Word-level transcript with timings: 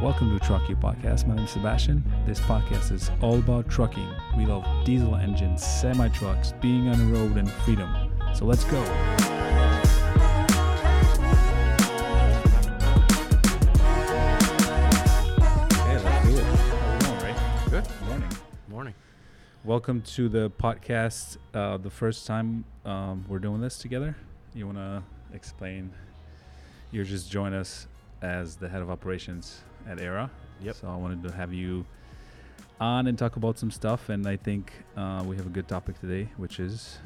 Welcome 0.00 0.38
to 0.38 0.46
Truck 0.46 0.68
You 0.68 0.76
Podcast. 0.76 1.26
My 1.26 1.34
name 1.34 1.46
is 1.46 1.50
Sebastian. 1.50 2.04
This 2.24 2.38
podcast 2.38 2.92
is 2.92 3.10
all 3.20 3.40
about 3.40 3.68
trucking. 3.68 4.08
We 4.36 4.46
love 4.46 4.64
diesel 4.84 5.16
engines, 5.16 5.66
semi 5.66 6.06
trucks, 6.10 6.54
being 6.60 6.88
on 6.88 6.98
the 6.98 7.18
road, 7.18 7.36
and 7.36 7.50
freedom. 7.50 7.92
So 8.32 8.44
let's 8.44 8.62
go. 8.62 8.78
Okay, 8.78 8.86
let's 15.98 16.26
do 16.28 16.36
it. 16.36 16.44
How's 16.44 16.94
it 16.94 17.00
going, 17.04 17.20
Ray? 17.24 17.34
Good. 17.68 17.84
Morning. 18.06 18.30
Morning. 18.68 18.94
Welcome 19.64 20.02
to 20.02 20.28
the 20.28 20.48
podcast. 20.48 21.38
Uh, 21.52 21.76
the 21.76 21.90
first 21.90 22.24
time 22.24 22.64
um, 22.84 23.24
we're 23.26 23.40
doing 23.40 23.60
this 23.60 23.76
together. 23.76 24.16
You 24.54 24.66
want 24.66 24.78
to 24.78 25.02
explain? 25.34 25.90
You're 26.92 27.04
just 27.04 27.28
join 27.32 27.52
us 27.52 27.88
as 28.22 28.54
the 28.54 28.68
head 28.68 28.80
of 28.80 28.90
operations 28.90 29.62
at 29.86 30.00
Era. 30.00 30.30
Yep. 30.62 30.76
So 30.76 30.88
I 30.88 30.96
wanted 30.96 31.22
to 31.24 31.32
have 31.32 31.52
you 31.52 31.84
on 32.80 33.06
and 33.06 33.18
talk 33.18 33.36
about 33.36 33.58
some 33.58 33.70
stuff, 33.70 34.08
and 34.08 34.26
I 34.26 34.36
think 34.36 34.72
uh, 34.96 35.22
we 35.26 35.36
have 35.36 35.46
a 35.46 35.50
good 35.50 35.68
topic 35.68 36.00
today, 36.00 36.28
which 36.36 36.60
is 36.60 36.98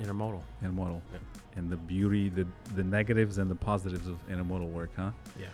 Intermodal. 0.00 0.40
intermodal 0.64 1.00
Yep. 1.12 1.20
and 1.56 1.70
the 1.70 1.76
beauty, 1.76 2.28
the 2.28 2.46
the 2.74 2.82
negatives 2.84 3.38
and 3.38 3.50
the 3.50 3.54
positives 3.54 4.06
of 4.08 4.16
intermodal 4.28 4.70
work, 4.72 4.90
huh? 4.96 5.10
Yeah. 5.38 5.46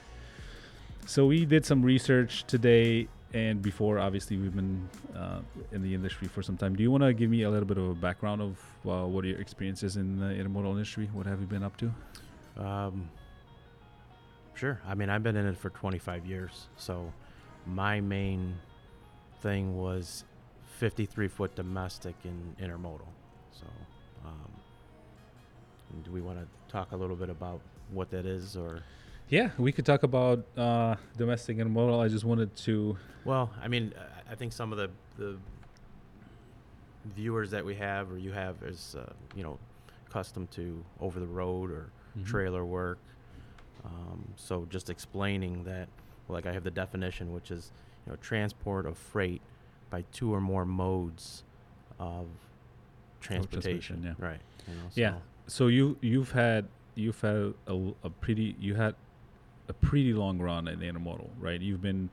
So 1.07 1.27
we 1.27 1.45
did 1.47 1.65
some 1.67 1.83
research 1.83 2.45
today 2.47 3.09
and 3.35 3.61
before. 3.63 3.99
Obviously, 3.99 4.37
we've 4.37 4.55
been 4.55 4.89
uh, 5.17 5.41
in 5.73 5.83
the 5.83 5.93
industry 5.95 6.29
for 6.29 6.43
some 6.43 6.57
time. 6.57 6.77
Do 6.77 6.83
you 6.83 6.91
want 6.91 7.03
to 7.03 7.13
give 7.15 7.31
me 7.31 7.43
a 7.43 7.51
little 7.51 7.67
bit 7.67 7.79
of 7.79 7.89
a 7.89 7.95
background 7.95 8.41
of 8.43 8.59
uh, 8.87 9.07
what 9.07 9.25
are 9.25 9.29
your 9.29 9.41
experiences 9.41 9.97
in 9.97 10.19
the 10.21 10.27
intermodal 10.27 10.71
industry? 10.73 11.09
What 11.13 11.27
have 11.27 11.41
you 11.41 11.47
been 11.47 11.63
up 11.63 11.77
to? 11.79 11.93
Um, 12.63 13.09
sure. 14.59 14.81
I 14.87 14.95
mean, 14.95 15.09
I've 15.09 15.23
been 15.23 15.37
in 15.37 15.47
it 15.47 15.57
for 15.57 15.71
25 15.71 16.27
years. 16.27 16.67
So 16.77 17.13
my 17.67 18.01
main 18.01 18.57
thing 19.41 19.77
was 19.79 20.25
53 20.79 21.29
foot 21.29 21.55
domestic 21.55 22.15
and 22.25 22.57
intermodal. 22.59 23.07
So 23.53 23.67
um, 24.27 24.51
do 26.05 26.11
we 26.11 26.21
want 26.21 26.39
to 26.39 26.47
talk 26.73 26.93
a 26.93 26.97
little 26.97 27.17
bit 27.17 27.31
about 27.31 27.61
what 27.93 28.11
that 28.11 28.27
is 28.27 28.57
or? 28.57 28.81
Yeah, 29.29 29.51
we 29.59 29.73
could 29.73 29.85
talk 29.87 30.03
about 30.05 30.45
uh, 30.57 30.97
domestic 31.17 31.59
intermodal. 31.59 32.03
I 32.03 32.09
just 32.09 32.25
wanted 32.25 32.55
to. 32.57 32.97
Well, 33.25 33.51
I 33.63 33.69
mean, 33.69 33.93
I- 34.31 34.35
think 34.35 34.53
some 34.53 34.73
of 34.73 34.79
the, 34.79 34.91
the 35.19 35.37
viewers 37.17 37.51
that 37.51 37.65
we 37.65 37.75
have 37.75 38.11
or 38.13 38.19
you 38.19 38.33
have 38.33 38.57
is, 38.63 38.95
uh, 38.99 39.11
you 39.35 39.43
know, 39.43 39.59
accustomed 40.07 40.51
to 40.53 40.85
over 41.01 41.19
the 41.21 41.27
road 41.27 41.71
or 41.71 41.91
Mhm. 42.19 42.27
trailer 42.27 42.65
work. 42.65 42.99
Um, 43.89 44.25
so 44.37 44.67
just 44.71 44.91
explaining 44.91 45.65
that, 45.65 45.89
like 46.29 46.47
I 46.47 46.53
have 46.53 46.65
the 46.65 46.71
definition, 46.71 47.33
which 47.33 47.51
is 47.51 47.73
you 48.07 48.13
know 48.13 48.19
transport 48.21 48.87
of 48.87 48.97
freight 48.99 49.41
by 49.91 50.05
two 50.13 50.33
or 50.35 50.41
more 50.41 50.65
modes 50.65 51.45
of 51.99 52.27
transportation. 53.21 54.03
transportation, 54.03 54.17
Right. 54.19 54.41
You 54.69 54.75
know, 54.75 54.81
Yeah. 54.95 55.13
so- 55.15 55.23
So 55.47 55.67
you 55.69 55.97
you've 56.03 56.31
had 56.33 56.67
you've 56.95 57.21
had 57.21 57.55
a, 57.67 57.93
a 58.05 58.11
pretty 58.11 58.55
you 58.61 58.75
had 58.75 58.95
a 59.69 59.73
pretty 59.73 60.13
long 60.13 60.39
run 60.39 60.69
in 60.69 60.79
the 60.81 60.87
intermodal, 60.87 61.29
right? 61.41 61.61
You've 61.61 61.81
been 61.83 62.11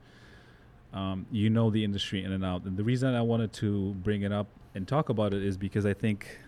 um, 0.94 1.26
you 1.30 1.50
know 1.50 1.68
the 1.70 1.84
industry 1.84 2.24
in 2.24 2.32
and 2.32 2.42
out, 2.44 2.64
and 2.64 2.76
the 2.78 2.84
reason 2.84 3.14
I 3.14 3.20
wanted 3.20 3.52
to 3.54 3.92
bring 4.02 4.22
it 4.22 4.32
up 4.32 4.46
and 4.74 4.88
talk 4.88 5.10
about 5.10 5.34
it 5.34 5.42
is 5.42 5.56
because 5.58 5.84
I 5.84 5.92
think 5.92 6.38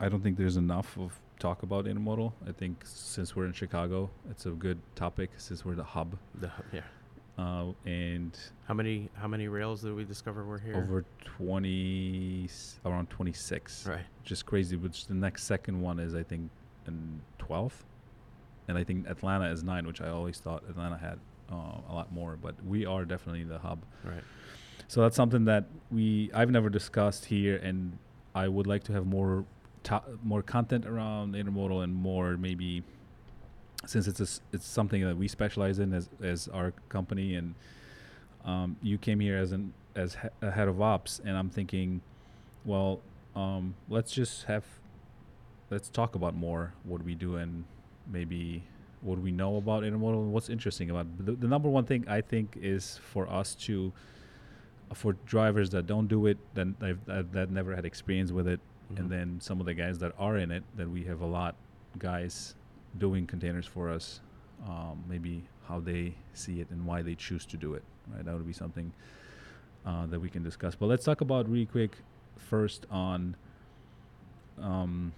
I 0.00 0.08
don't 0.08 0.22
think 0.22 0.36
there's 0.36 0.56
enough 0.56 0.96
of 0.98 1.18
talk 1.38 1.62
about 1.62 1.84
intermodal. 1.86 2.32
I 2.48 2.52
think 2.52 2.82
since 2.84 3.36
we're 3.36 3.46
in 3.46 3.52
Chicago, 3.52 4.10
it's 4.30 4.46
a 4.46 4.50
good 4.50 4.78
topic 4.94 5.30
since 5.36 5.64
we're 5.64 5.74
the 5.74 5.84
hub, 5.84 6.16
The, 6.40 6.48
hub, 6.48 6.64
yeah. 6.72 6.80
uh, 7.38 7.72
and 7.84 8.36
How 8.66 8.74
many 8.74 9.08
how 9.14 9.28
many 9.28 9.48
rails 9.48 9.82
did 9.82 9.94
we 9.94 10.04
discover 10.04 10.44
were 10.44 10.58
here? 10.58 10.76
over 10.76 11.04
twenty 11.24 12.48
around 12.84 13.10
twenty 13.10 13.32
six. 13.32 13.86
Right. 13.86 14.00
just 14.24 14.46
crazy. 14.46 14.76
Which 14.76 15.06
the 15.06 15.14
next 15.14 15.44
second 15.44 15.80
one 15.80 15.98
is 15.98 16.14
I 16.14 16.22
think 16.22 16.50
in 16.86 17.20
twelfth, 17.38 17.84
and 18.68 18.78
I 18.78 18.84
think 18.84 19.06
Atlanta 19.08 19.50
is 19.50 19.62
nine, 19.62 19.86
which 19.86 20.00
I 20.00 20.08
always 20.08 20.38
thought 20.38 20.64
Atlanta 20.68 20.96
had 20.98 21.18
uh, 21.50 21.80
a 21.88 21.92
lot 21.94 22.12
more. 22.12 22.36
But 22.40 22.54
we 22.64 22.86
are 22.86 23.04
definitely 23.04 23.44
the 23.44 23.58
hub. 23.58 23.80
Right. 24.04 24.22
So 24.88 25.00
that's 25.00 25.16
something 25.16 25.44
that 25.46 25.64
we 25.90 26.30
I've 26.32 26.50
never 26.50 26.70
discussed 26.70 27.26
here, 27.26 27.56
and 27.56 27.98
I 28.34 28.48
would 28.48 28.66
like 28.66 28.84
to 28.84 28.92
have 28.92 29.06
more 29.06 29.44
to- 29.86 30.02
more 30.24 30.42
content 30.42 30.84
around 30.84 31.34
intermodal 31.34 31.84
and 31.84 31.94
more 31.94 32.36
maybe 32.36 32.82
since 33.86 34.08
it's 34.08 34.20
a 34.20 34.26
it's 34.52 34.66
something 34.66 35.02
that 35.04 35.16
we 35.16 35.28
specialize 35.28 35.78
in 35.78 35.92
as 35.92 36.08
as 36.22 36.48
our 36.48 36.72
company 36.88 37.36
and 37.36 37.54
um, 38.44 38.76
you 38.82 38.98
came 38.98 39.20
here 39.20 39.36
as 39.36 39.52
an 39.52 39.72
as 39.94 40.16
he- 40.16 40.46
a 40.46 40.50
head 40.50 40.66
of 40.66 40.82
ops 40.82 41.20
and 41.24 41.36
I'm 41.36 41.50
thinking 41.50 42.00
well 42.64 43.00
um, 43.36 43.74
let's 43.88 44.10
just 44.10 44.44
have 44.44 44.64
let's 45.70 45.88
talk 45.88 46.16
about 46.16 46.34
more 46.34 46.72
what 46.82 47.02
we 47.04 47.14
do 47.14 47.36
and 47.36 47.64
maybe 48.10 48.64
what 49.02 49.18
we 49.20 49.30
know 49.30 49.56
about 49.56 49.84
intermodal 49.84 50.22
and 50.24 50.32
what's 50.32 50.48
interesting 50.48 50.90
about 50.90 51.06
the, 51.24 51.32
the 51.32 51.46
number 51.46 51.68
one 51.68 51.84
thing 51.84 52.04
I 52.08 52.22
think 52.22 52.58
is 52.60 52.98
for 53.12 53.30
us 53.30 53.54
to 53.66 53.92
for 54.94 55.12
drivers 55.26 55.70
that 55.70 55.86
don't 55.86 56.08
do 56.08 56.26
it 56.26 56.38
then 56.54 56.74
that, 56.80 57.32
that 57.32 57.50
never 57.50 57.74
had 57.76 57.84
experience 57.84 58.32
with 58.32 58.48
it 58.48 58.60
Mhm. 58.92 58.98
and 58.98 59.10
then 59.10 59.40
some 59.40 59.60
of 59.60 59.66
the 59.66 59.74
guys 59.74 59.98
that 59.98 60.12
are 60.18 60.36
in 60.36 60.50
it 60.50 60.62
that 60.76 60.88
we 60.88 61.04
have 61.04 61.20
a 61.20 61.26
lot 61.26 61.56
guys 61.98 62.54
doing 62.98 63.26
containers 63.26 63.66
for 63.66 63.90
us 63.90 64.20
um, 64.66 65.02
maybe 65.08 65.42
how 65.68 65.80
they 65.80 66.14
see 66.32 66.60
it 66.60 66.68
and 66.70 66.86
why 66.86 67.02
they 67.02 67.14
choose 67.14 67.44
to 67.46 67.56
do 67.56 67.74
it 67.74 67.82
right? 68.14 68.24
That 68.24 68.34
would 68.34 68.46
be 68.46 68.52
something 68.52 68.92
uh, 69.84 70.06
that 70.06 70.20
we 70.20 70.28
can 70.28 70.42
discuss. 70.42 70.74
But 70.74 70.86
let's 70.86 71.04
talk 71.04 71.20
about 71.20 71.48
really 71.48 71.66
quick 71.66 71.96
first 72.36 72.86
on 72.90 73.36
um, 74.60 75.12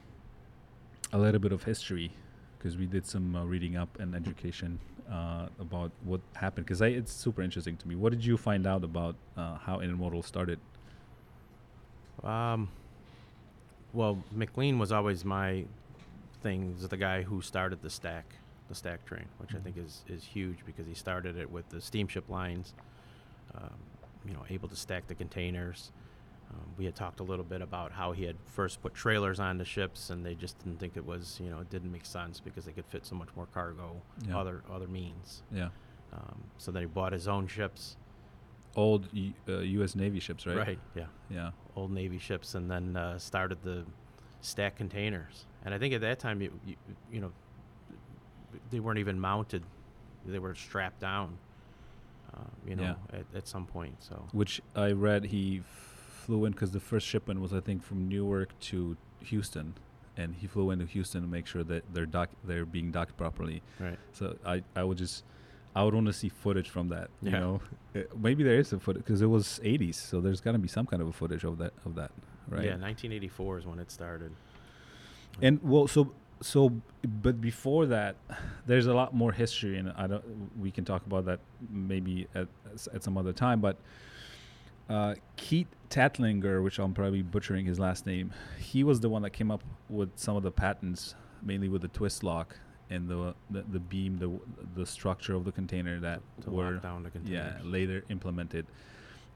a 1.12 1.19
little 1.19 1.41
bit 1.41 1.53
of 1.53 1.65
history 1.65 2.12
because 2.59 2.77
we 2.77 2.87
did 2.87 3.06
some 3.06 3.35
uh, 3.37 3.45
reading 3.45 3.77
up 3.77 3.99
and 4.00 4.15
education 4.15 4.79
uh, 5.11 5.49
about 5.61 5.91
what 6.05 6.21
happened. 6.35 6.67
Because 6.67 6.81
it's 6.81 7.12
super 7.12 7.43
interesting 7.43 7.77
to 7.77 7.89
me. 7.89 7.95
What 7.95 8.12
did 8.12 8.25
you 8.25 8.37
find 8.37 8.67
out 8.67 8.85
about 8.85 9.17
uh, 9.37 9.56
how 9.56 9.79
intermodal 9.79 10.25
started? 10.25 10.59
Um, 12.25 12.69
well, 13.93 14.22
McLean 14.32 14.78
was 14.78 14.93
always 14.93 15.25
my 15.25 15.65
thing. 16.43 16.75
Is 16.78 16.88
the 16.88 16.97
guy 16.97 17.22
who 17.22 17.41
started 17.43 17.82
the 17.82 17.91
stack, 17.91 18.34
the 18.69 18.75
stack 18.75 19.04
train, 19.04 19.26
which 19.38 19.54
I 19.54 19.59
Mhm. 19.59 19.62
think 19.65 19.76
is 19.78 20.04
is 20.09 20.25
huge 20.25 20.65
because 20.66 20.87
he 20.87 20.94
started 20.94 21.37
it 21.37 21.50
with 21.50 21.69
the 21.71 21.81
steamship 21.81 22.28
lines. 22.28 22.75
Um, 23.54 23.75
you 24.26 24.34
know, 24.34 24.44
able 24.50 24.69
to 24.69 24.76
stack 24.76 25.06
the 25.06 25.15
containers. 25.15 25.91
Um, 26.50 26.66
we 26.78 26.84
had 26.87 26.94
talked 26.94 27.21
a 27.21 27.22
little 27.22 27.44
bit 27.44 27.60
about 27.60 27.93
how 27.93 28.12
he 28.12 28.25
had 28.25 28.37
first 28.47 28.81
put 28.82 28.94
trailers 28.94 29.38
on 29.38 29.59
the 29.59 29.65
ships, 29.65 30.10
and 30.10 30.25
they 30.25 30.34
just 30.34 30.59
didn't 30.59 30.78
think 30.81 30.97
it 30.97 31.05
was, 31.05 31.38
you 31.41 31.50
know, 31.50 31.60
it 31.60 31.69
didn't 31.70 31.93
make 31.93 32.06
sense 32.06 32.41
because 32.41 32.65
they 32.65 32.72
could 32.72 32.87
fit 32.87 33.05
so 33.05 33.15
much 33.15 33.28
more 33.37 33.47
cargo, 33.47 34.00
Yeah. 34.26 34.38
other 34.38 34.62
other 34.70 34.88
means. 34.88 35.43
yeah 35.53 35.70
Um, 36.12 36.43
so 36.56 36.72
then 36.72 36.82
he 36.82 36.87
bought 36.88 37.12
his 37.12 37.28
own 37.28 37.47
ships. 37.49 37.97
old 38.76 39.09
U- 39.12 39.32
uh, 39.49 39.59
U.S. 39.59 39.94
Navy 39.97 40.20
ships, 40.20 40.47
right? 40.47 40.56
right 40.56 40.78
yeah. 40.94 41.06
Yeah. 41.31 41.50
Old 41.78 41.93
Navy 41.93 42.19
ships 42.19 42.55
and 42.55 42.71
then 42.71 42.97
uh, 42.97 43.19
started 43.19 43.62
the 43.62 43.84
stack 44.41 44.77
containers. 44.77 45.47
And 45.65 45.72
I 45.72 45.78
think 45.78 45.94
at 45.94 46.00
that 46.03 46.19
time, 46.19 46.43
you, 46.43 46.53
you, 46.66 46.77
you 47.12 47.21
know, 47.21 47.33
they 48.71 48.81
weren't 48.81 48.99
even 48.99 49.19
mounted; 49.21 49.62
they 50.27 50.38
were 50.38 50.55
strapped 50.55 51.00
down. 51.00 51.38
Uh, 52.34 52.41
you 52.67 52.77
know, 52.77 52.94
at, 53.12 53.25
at 53.34 53.49
some 53.49 53.67
point. 53.67 53.94
So 54.00 54.22
Which 54.33 54.61
I 54.77 54.93
read 54.93 55.25
he 55.25 55.62
flew 55.67 56.44
in 56.44 56.53
because 56.53 56.72
the 56.72 56.81
first 56.81 57.06
shipment 57.06 57.41
was 57.41 57.55
I 57.55 57.61
think 57.61 57.83
from 57.83 58.06
Newark 58.06 58.59
to 58.61 58.97
Houston, 59.25 59.75
and 60.17 60.34
he 60.34 60.47
flew 60.47 60.71
into 60.71 60.84
Houston 60.84 61.22
to 61.22 61.27
make 61.28 61.47
sure 61.47 61.65
that 61.65 61.83
they're 61.94 62.06
dock 62.06 62.28
they're 62.44 62.67
being 62.67 62.91
docked 62.93 63.17
properly. 63.17 63.62
right, 63.81 63.99
So 64.12 64.37
I 64.44 64.62
I 64.77 64.84
would 64.84 64.99
just 64.99 65.25
I 65.75 65.85
would 65.85 65.94
want 65.94 66.06
to 66.06 66.12
see 66.12 66.29
footage 66.29 66.69
from 66.70 66.88
that. 66.88 67.11
You 67.23 67.31
Yeah. 67.32 67.41
know, 67.41 67.61
Uh, 67.94 68.00
maybe 68.20 68.43
there 68.44 68.59
is 68.59 68.73
a 68.73 68.79
footage 68.79 69.03
because 69.05 69.23
it 69.23 69.26
was 69.26 69.61
80s, 69.65 69.94
so 69.97 70.20
there's 70.20 70.41
got 70.41 70.53
to 70.53 70.59
be 70.59 70.69
some 70.69 70.87
kind 70.87 71.00
of 71.00 71.09
a 71.09 71.12
footage 71.12 71.44
of 71.44 71.56
that 71.59 71.73
of 71.87 71.94
that, 71.94 72.11
right? 72.49 72.65
Yeah, 72.65 72.76
1984 72.76 73.59
is 73.59 73.67
when 73.67 73.79
it 73.79 73.91
started. 73.91 74.32
And 75.41 75.61
well, 75.62 75.87
so 75.87 76.12
so, 76.41 76.70
but 77.23 77.41
before 77.41 77.87
that, 77.87 78.15
there's 78.67 78.87
a 78.87 78.94
lot 78.94 79.12
more 79.15 79.32
history, 79.32 79.76
and 79.79 79.91
I 79.97 80.06
don't. 80.06 80.25
We 80.61 80.70
can 80.70 80.85
talk 80.85 81.05
about 81.06 81.25
that 81.26 81.41
maybe 81.70 82.29
at 82.35 82.49
at 82.94 83.03
some 83.03 83.17
other 83.19 83.32
time. 83.32 83.61
But 83.61 83.76
uh, 84.88 85.15
Keith 85.37 85.67
Tantlinger, 85.91 86.62
which 86.62 86.79
I'm 86.79 86.94
probably 86.94 87.23
butchering 87.23 87.67
his 87.67 87.79
last 87.79 88.06
name, 88.06 88.32
he 88.59 88.85
was 88.85 89.00
the 89.00 89.09
one 89.09 89.23
that 89.23 89.31
came 89.31 89.50
up 89.50 89.62
with 89.88 90.11
some 90.17 90.37
of 90.37 90.43
the 90.43 90.50
patents, 90.53 91.15
mainly 91.43 91.69
with 91.69 91.82
the 91.82 91.88
twist 91.88 92.23
lock 92.23 92.56
and 92.90 93.08
the 93.08 93.35
the, 93.50 93.62
the 93.73 93.79
beam, 93.79 94.19
the 94.19 94.31
the 94.75 94.87
structure 94.87 95.35
of 95.35 95.44
the 95.44 95.52
container 95.52 96.00
that 96.00 96.20
to 96.43 96.50
were 96.50 96.73
lock 96.73 96.82
down 96.82 97.02
the 97.02 97.11
yeah 97.25 97.55
later 97.62 98.05
implemented. 98.08 98.67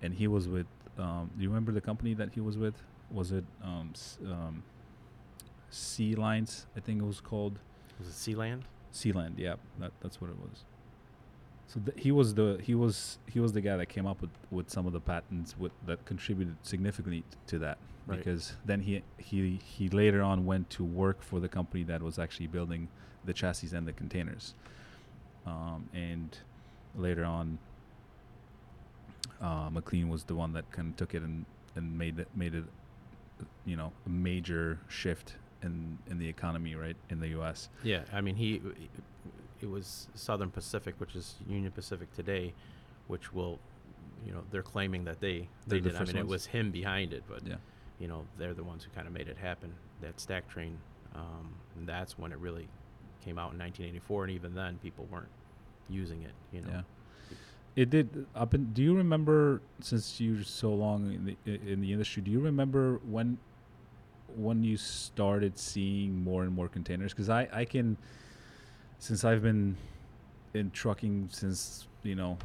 And 0.02 0.12
he 0.14 0.26
was 0.26 0.48
with. 0.48 0.66
Um, 0.98 1.30
do 1.36 1.42
you 1.42 1.48
remember 1.48 1.72
the 1.72 1.80
company 1.80 2.12
that 2.14 2.30
he 2.34 2.40
was 2.40 2.58
with? 2.58 2.74
Was 3.10 3.32
it 3.32 3.44
um, 3.62 3.92
um, 4.26 4.62
Sea 5.70 6.14
Lines? 6.14 6.66
I 6.76 6.80
think 6.80 7.00
it 7.00 7.04
was 7.04 7.20
called 7.20 7.58
Was 7.98 8.08
it 8.08 8.12
Sealand? 8.14 8.62
Sealand. 8.92 9.38
Yeah, 9.38 9.54
that, 9.78 9.92
that's 10.00 10.20
what 10.20 10.30
it 10.30 10.36
was. 10.38 10.64
So 11.66 11.80
th- 11.80 11.98
he 11.98 12.12
was 12.12 12.34
the 12.34 12.60
he 12.62 12.74
was 12.74 13.18
he 13.26 13.40
was 13.40 13.52
the 13.52 13.60
guy 13.62 13.76
that 13.76 13.86
came 13.86 14.06
up 14.06 14.20
with, 14.20 14.30
with 14.50 14.68
some 14.70 14.86
of 14.86 14.92
the 14.92 15.00
patents 15.00 15.56
with, 15.58 15.72
that 15.86 16.04
contributed 16.04 16.56
significantly 16.62 17.22
t- 17.30 17.36
to 17.48 17.58
that 17.60 17.78
Right. 18.04 18.18
because 18.18 18.56
then 18.66 18.80
he 18.80 19.02
he 19.16 19.60
he 19.64 19.88
later 19.88 20.22
on 20.22 20.44
went 20.44 20.68
to 20.70 20.84
work 20.84 21.22
for 21.22 21.38
the 21.38 21.48
company 21.48 21.84
that 21.84 22.02
was 22.02 22.18
actually 22.18 22.48
building 22.48 22.88
the 23.24 23.32
chassis 23.32 23.74
and 23.76 23.86
the 23.86 23.92
containers, 23.92 24.54
um, 25.46 25.88
and 25.94 26.36
later 26.96 27.24
on, 27.24 27.58
uh, 29.40 29.68
McLean 29.70 30.08
was 30.08 30.24
the 30.24 30.34
one 30.34 30.52
that 30.52 30.70
kind 30.70 30.90
of 30.90 30.96
took 30.96 31.14
it 31.14 31.22
and 31.22 31.44
and 31.74 31.96
made 31.96 32.18
it 32.18 32.28
made 32.34 32.54
it, 32.54 32.64
you 33.64 33.76
know, 33.76 33.92
a 34.06 34.08
major 34.08 34.78
shift 34.88 35.34
in 35.62 35.98
in 36.10 36.18
the 36.18 36.28
economy 36.28 36.74
right 36.74 36.96
in 37.10 37.20
the 37.20 37.28
U.S. 37.28 37.68
Yeah, 37.82 38.02
I 38.12 38.20
mean 38.20 38.36
he, 38.36 38.60
it 39.60 39.70
was 39.70 40.08
Southern 40.14 40.50
Pacific, 40.50 40.94
which 40.98 41.14
is 41.14 41.36
Union 41.48 41.72
Pacific 41.72 42.12
today, 42.14 42.52
which 43.06 43.32
will, 43.32 43.58
you 44.26 44.32
know, 44.32 44.42
they're 44.50 44.62
claiming 44.62 45.04
that 45.04 45.20
they 45.20 45.48
They're 45.66 45.78
they 45.78 45.80
the 45.80 45.88
did. 45.90 45.96
I 45.96 45.98
first 46.00 46.14
mean, 46.14 46.22
it 46.22 46.28
was 46.28 46.46
him 46.46 46.70
behind 46.70 47.12
it, 47.12 47.22
but 47.28 47.46
Yeah. 47.46 47.56
you 47.98 48.08
know, 48.08 48.24
they're 48.38 48.54
the 48.54 48.64
ones 48.64 48.84
who 48.84 48.90
kind 48.90 49.06
of 49.06 49.12
made 49.12 49.28
it 49.28 49.36
happen. 49.38 49.72
That 50.00 50.20
stack 50.20 50.48
train, 50.48 50.78
um, 51.14 51.54
and 51.76 51.88
that's 51.88 52.18
when 52.18 52.32
it 52.32 52.38
really 52.38 52.68
came 53.24 53.38
out 53.38 53.52
in 53.52 53.58
1984, 53.58 54.24
and 54.24 54.32
even 54.32 54.54
then, 54.54 54.78
people 54.82 55.06
weren't 55.10 55.28
using 55.88 56.22
it. 56.22 56.32
You 56.52 56.62
know, 56.62 56.68
Yeah. 56.70 56.82
It 57.74 57.88
did 57.88 58.26
up 58.34 58.52
in. 58.52 58.72
Do 58.74 58.82
you 58.82 58.94
remember 58.94 59.62
since 59.80 60.20
you're 60.20 60.44
so 60.44 60.74
long 60.74 61.10
in 61.10 61.24
the 61.24 61.72
in 61.72 61.80
the 61.80 61.90
industry? 61.90 62.22
Do 62.22 62.30
you 62.30 62.40
remember 62.40 63.00
when 63.08 63.38
when 64.36 64.62
you 64.62 64.76
started 64.76 65.58
seeing 65.58 66.22
more 66.22 66.42
and 66.42 66.52
more 66.54 66.68
containers? 66.68 67.12
Because 67.14 67.30
I 67.30 67.48
I 67.50 67.64
can 67.64 67.96
since 68.98 69.24
I've 69.24 69.42
been 69.42 69.76
in 70.52 70.70
trucking 70.70 71.28
since 71.32 71.88
you 72.02 72.14
know 72.14 72.36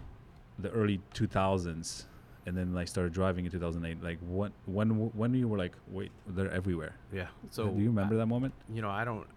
the 0.59 0.69
early 0.71 1.01
2000s, 1.13 2.06
and 2.45 2.56
then 2.56 2.77
I 2.77 2.85
started 2.85 3.12
driving 3.12 3.44
in 3.44 3.51
2008. 3.51 4.01
Like 4.01 4.19
what 4.21 4.53
when 4.65 5.12
when 5.13 5.33
you 5.33 5.50
were 5.50 5.57
like, 5.57 5.75
wait, 5.89 6.12
they're 6.25 6.50
everywhere. 6.51 6.95
yeah. 7.12 7.27
So 7.50 7.65
So 7.65 7.71
do 7.71 7.81
you 7.81 7.89
remember 7.89 8.15
I- 8.15 8.19
that 8.19 8.27
moment? 8.27 8.53
you 8.74 8.81
know, 8.81 8.89
I 8.89 9.03
don't, 9.03 9.27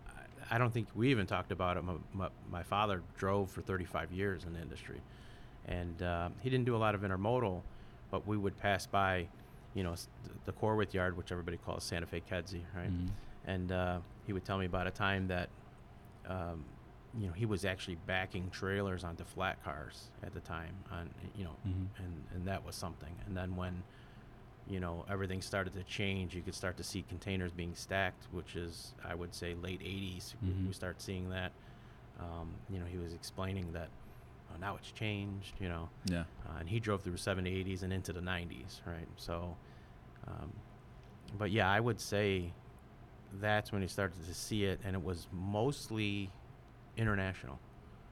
I 0.50 0.58
don't 0.58 0.72
think 0.72 0.88
we 0.94 1.10
even 1.10 1.26
talked 1.26 1.52
about 1.52 1.76
it. 1.76 1.82
My, 1.84 1.94
my, 2.12 2.28
my 2.50 2.62
father 2.62 3.02
drove 3.16 3.50
for 3.50 3.62
35 3.62 4.10
years 4.12 4.44
in 4.44 4.52
the 4.52 4.60
industry, 4.60 5.00
and 5.66 6.02
uh, 6.02 6.28
he 6.40 6.50
didn't 6.50 6.64
do 6.66 6.74
a 6.74 6.78
lot 6.78 6.94
of 6.94 7.02
intermodal, 7.02 7.62
but 8.10 8.26
we 8.26 8.36
would 8.36 8.58
pass 8.58 8.86
by, 8.86 9.28
you 9.74 9.82
know, 9.84 9.94
the 10.46 10.52
Corwith 10.52 10.92
yard, 10.92 11.16
which 11.16 11.30
everybody 11.30 11.56
calls 11.56 11.84
Santa 11.84 12.06
Fe 12.06 12.20
Kedzie, 12.28 12.64
right? 12.76 12.90
Mhm. 12.90 13.08
And 13.46 13.72
uh, 13.72 13.98
he 14.26 14.32
would 14.32 14.44
tell 14.44 14.58
me 14.58 14.66
about 14.66 14.86
a 14.86 14.90
time 14.90 15.28
that, 15.28 15.48
um, 16.26 16.64
you 17.18 17.26
know, 17.26 17.32
he 17.32 17.46
was 17.46 17.64
actually 17.64 17.96
backing 18.06 18.50
trailers 18.50 19.04
onto 19.04 19.24
flat 19.24 19.62
cars 19.64 20.10
at 20.22 20.32
the 20.34 20.40
time, 20.40 20.74
on 20.90 21.10
you 21.36 21.44
know, 21.44 21.56
Mhm. 21.66 21.86
and 21.98 22.24
and 22.34 22.44
that 22.46 22.64
was 22.64 22.74
something. 22.76 23.14
And 23.26 23.36
then 23.36 23.54
when 23.56 23.82
you 24.70 24.80
know 24.80 25.04
everything 25.10 25.42
started 25.42 25.74
to 25.74 25.82
change, 25.82 26.34
you 26.34 26.42
could 26.42 26.54
start 26.54 26.76
to 26.76 26.84
see 26.84 27.02
containers 27.08 27.50
being 27.52 27.74
stacked, 27.74 28.26
which 28.32 28.54
is 28.56 28.94
I 29.04 29.14
would 29.14 29.34
say 29.34 29.54
late 29.54 29.80
'80s. 29.82 30.34
we- 30.42 30.48
Mhm. 30.50 30.66
We 30.68 30.72
start 30.72 31.02
seeing 31.02 31.28
that. 31.30 31.52
Um, 32.20 32.54
you 32.70 32.78
know, 32.78 32.86
he 32.86 32.98
was 32.98 33.12
explaining 33.14 33.72
that 33.72 33.88
oh, 34.52 34.56
now 34.60 34.76
it's 34.76 34.92
changed. 34.92 35.54
You 35.60 35.68
know, 35.68 35.88
Yeah. 36.06 36.24
uh, 36.46 36.58
and 36.60 36.68
he 36.68 36.78
drove 36.80 37.02
through 37.02 37.16
70s, 37.16 37.52
80s, 37.66 37.82
and 37.82 37.92
into 37.92 38.12
the 38.12 38.20
90s, 38.20 38.80
right? 38.86 39.08
So, 39.16 39.56
um, 40.26 40.52
but 41.38 41.50
yeah, 41.50 41.68
I 41.70 41.80
would 41.80 42.00
say 42.00 42.52
that's 43.40 43.72
when 43.72 43.80
he 43.82 43.88
started 43.88 44.24
to 44.26 44.34
see 44.34 44.64
it, 44.64 44.80
and 44.84 44.94
it 44.96 45.02
was 45.02 45.28
mostly 45.32 46.30
international. 46.96 47.58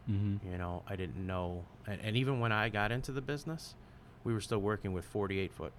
Mm-hmm. 0.08 0.50
You 0.52 0.58
know, 0.58 0.82
I 0.87 0.96
didn't 0.96 1.25
know, 1.26 1.64
and, 1.87 2.00
and 2.00 2.16
even 2.16 2.40
when 2.40 2.50
I 2.52 2.69
got 2.69 2.93
into 2.93 3.12
the 3.12 3.20
business, 3.20 3.75
we 4.25 4.32
were 4.32 4.40
still 4.40 4.61
working 4.61 4.93
with 4.93 5.04
48 5.04 5.52
foot 5.52 5.72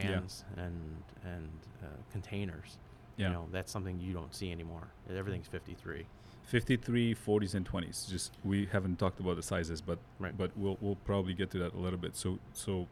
vans 0.00 0.44
and 0.56 1.02
and 1.24 1.48
uh, 1.82 1.86
containers. 2.10 2.78
Yeah. 3.16 3.26
You 3.28 3.32
know, 3.34 3.48
that's 3.52 3.70
something 3.70 4.00
you 4.00 4.12
don't 4.12 4.34
see 4.34 4.50
anymore. 4.50 4.88
Everything's 5.14 5.46
53. 5.48 6.06
53 6.44 7.14
40s 7.14 7.54
and 7.54 7.64
20s 7.70 8.10
just 8.10 8.32
we 8.44 8.66
haven't 8.66 8.98
talked 8.98 9.20
about 9.20 9.36
the 9.36 9.42
sizes 9.42 9.80
but 9.80 9.98
Right. 10.18 10.36
but 10.36 10.50
we'll 10.56 10.76
we'll 10.80 10.96
probably 11.04 11.34
get 11.34 11.50
to 11.52 11.58
that 11.58 11.72
a 11.72 11.76
little 11.78 11.98
bit 12.00 12.16
so 12.16 12.40
so 12.52 12.88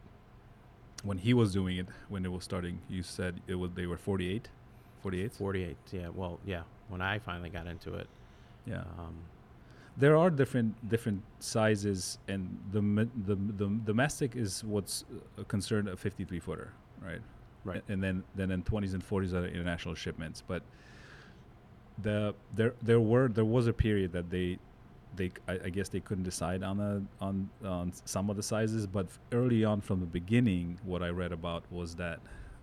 when 1.03 1.17
he 1.17 1.33
was 1.33 1.51
doing 1.51 1.75
it 1.77 1.87
when 2.07 2.25
it 2.25 2.31
was 2.31 2.45
starting 2.45 2.79
you 2.89 3.03
said 3.03 3.41
it 3.47 3.55
was 3.55 3.71
they 3.75 3.85
were 3.87 3.97
48 3.97 4.47
48 5.03 5.33
48. 5.33 5.77
Yeah. 5.91 6.07
Well, 6.15 6.39
yeah. 6.45 6.61
When 6.87 7.01
I 7.01 7.19
finally 7.19 7.49
got 7.49 7.67
into 7.67 7.93
it, 7.95 8.07
yeah 8.65 8.83
um, 8.97 9.15
there 9.97 10.15
are 10.15 10.29
different 10.29 10.89
different 10.89 11.21
sizes 11.39 12.17
and 12.29 12.57
the 12.71 12.81
the 13.27 13.35
the 13.35 13.67
domestic 13.83 14.35
is 14.35 14.63
what's 14.63 15.03
uh, 15.37 15.43
concerned 15.43 15.89
a 15.89 15.97
53 15.97 16.39
footer 16.39 16.71
right 17.01 17.21
Right. 17.63 17.83
and 17.89 18.01
then 18.03 18.23
then 18.33 18.49
in 18.49 18.63
20s 18.63 18.93
and 18.95 19.07
40s 19.07 19.33
are 19.33 19.45
international 19.45 19.93
shipments 19.93 20.41
but 20.47 20.63
the 22.01 22.33
there 22.55 22.73
there 22.81 22.99
were 22.99 23.27
there 23.27 23.45
was 23.45 23.67
a 23.67 23.73
period 23.73 24.11
that 24.13 24.29
they 24.31 24.57
they 25.15 25.31
I, 25.47 25.59
I 25.65 25.69
guess 25.69 25.89
they 25.89 25.99
couldn't 25.99 26.23
decide 26.23 26.63
on 26.63 26.79
a 26.79 27.23
on 27.23 27.49
on 27.63 27.91
some 28.05 28.29
of 28.31 28.35
the 28.35 28.41
sizes 28.43 28.87
but 28.87 29.07
early 29.31 29.63
on 29.63 29.81
from 29.81 29.99
the 29.99 30.05
beginning 30.07 30.79
what 30.83 31.03
I 31.03 31.09
read 31.09 31.31
about 31.31 31.63
was 31.71 31.95
that 31.95 32.19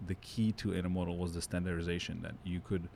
the 0.06 0.14
key 0.16 0.50
to 0.52 0.68
intermodal 0.68 1.16
was 1.16 1.32
the 1.34 1.42
standardization 1.42 2.20
that 2.22 2.34
you 2.44 2.60
could 2.60 2.88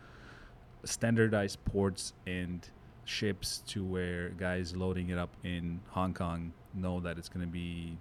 standardize 0.84 1.54
ports 1.56 2.12
and 2.26 2.68
ships 3.04 3.62
to 3.66 3.84
where 3.84 4.30
guys 4.30 4.74
loading 4.74 5.10
it 5.10 5.18
up 5.18 5.30
in 5.44 5.80
Hong 5.90 6.14
Kong 6.14 6.52
know 6.74 6.98
that 7.00 7.18
it's 7.18 7.28
going 7.28 7.44
to 7.46 7.52
be 7.52 7.96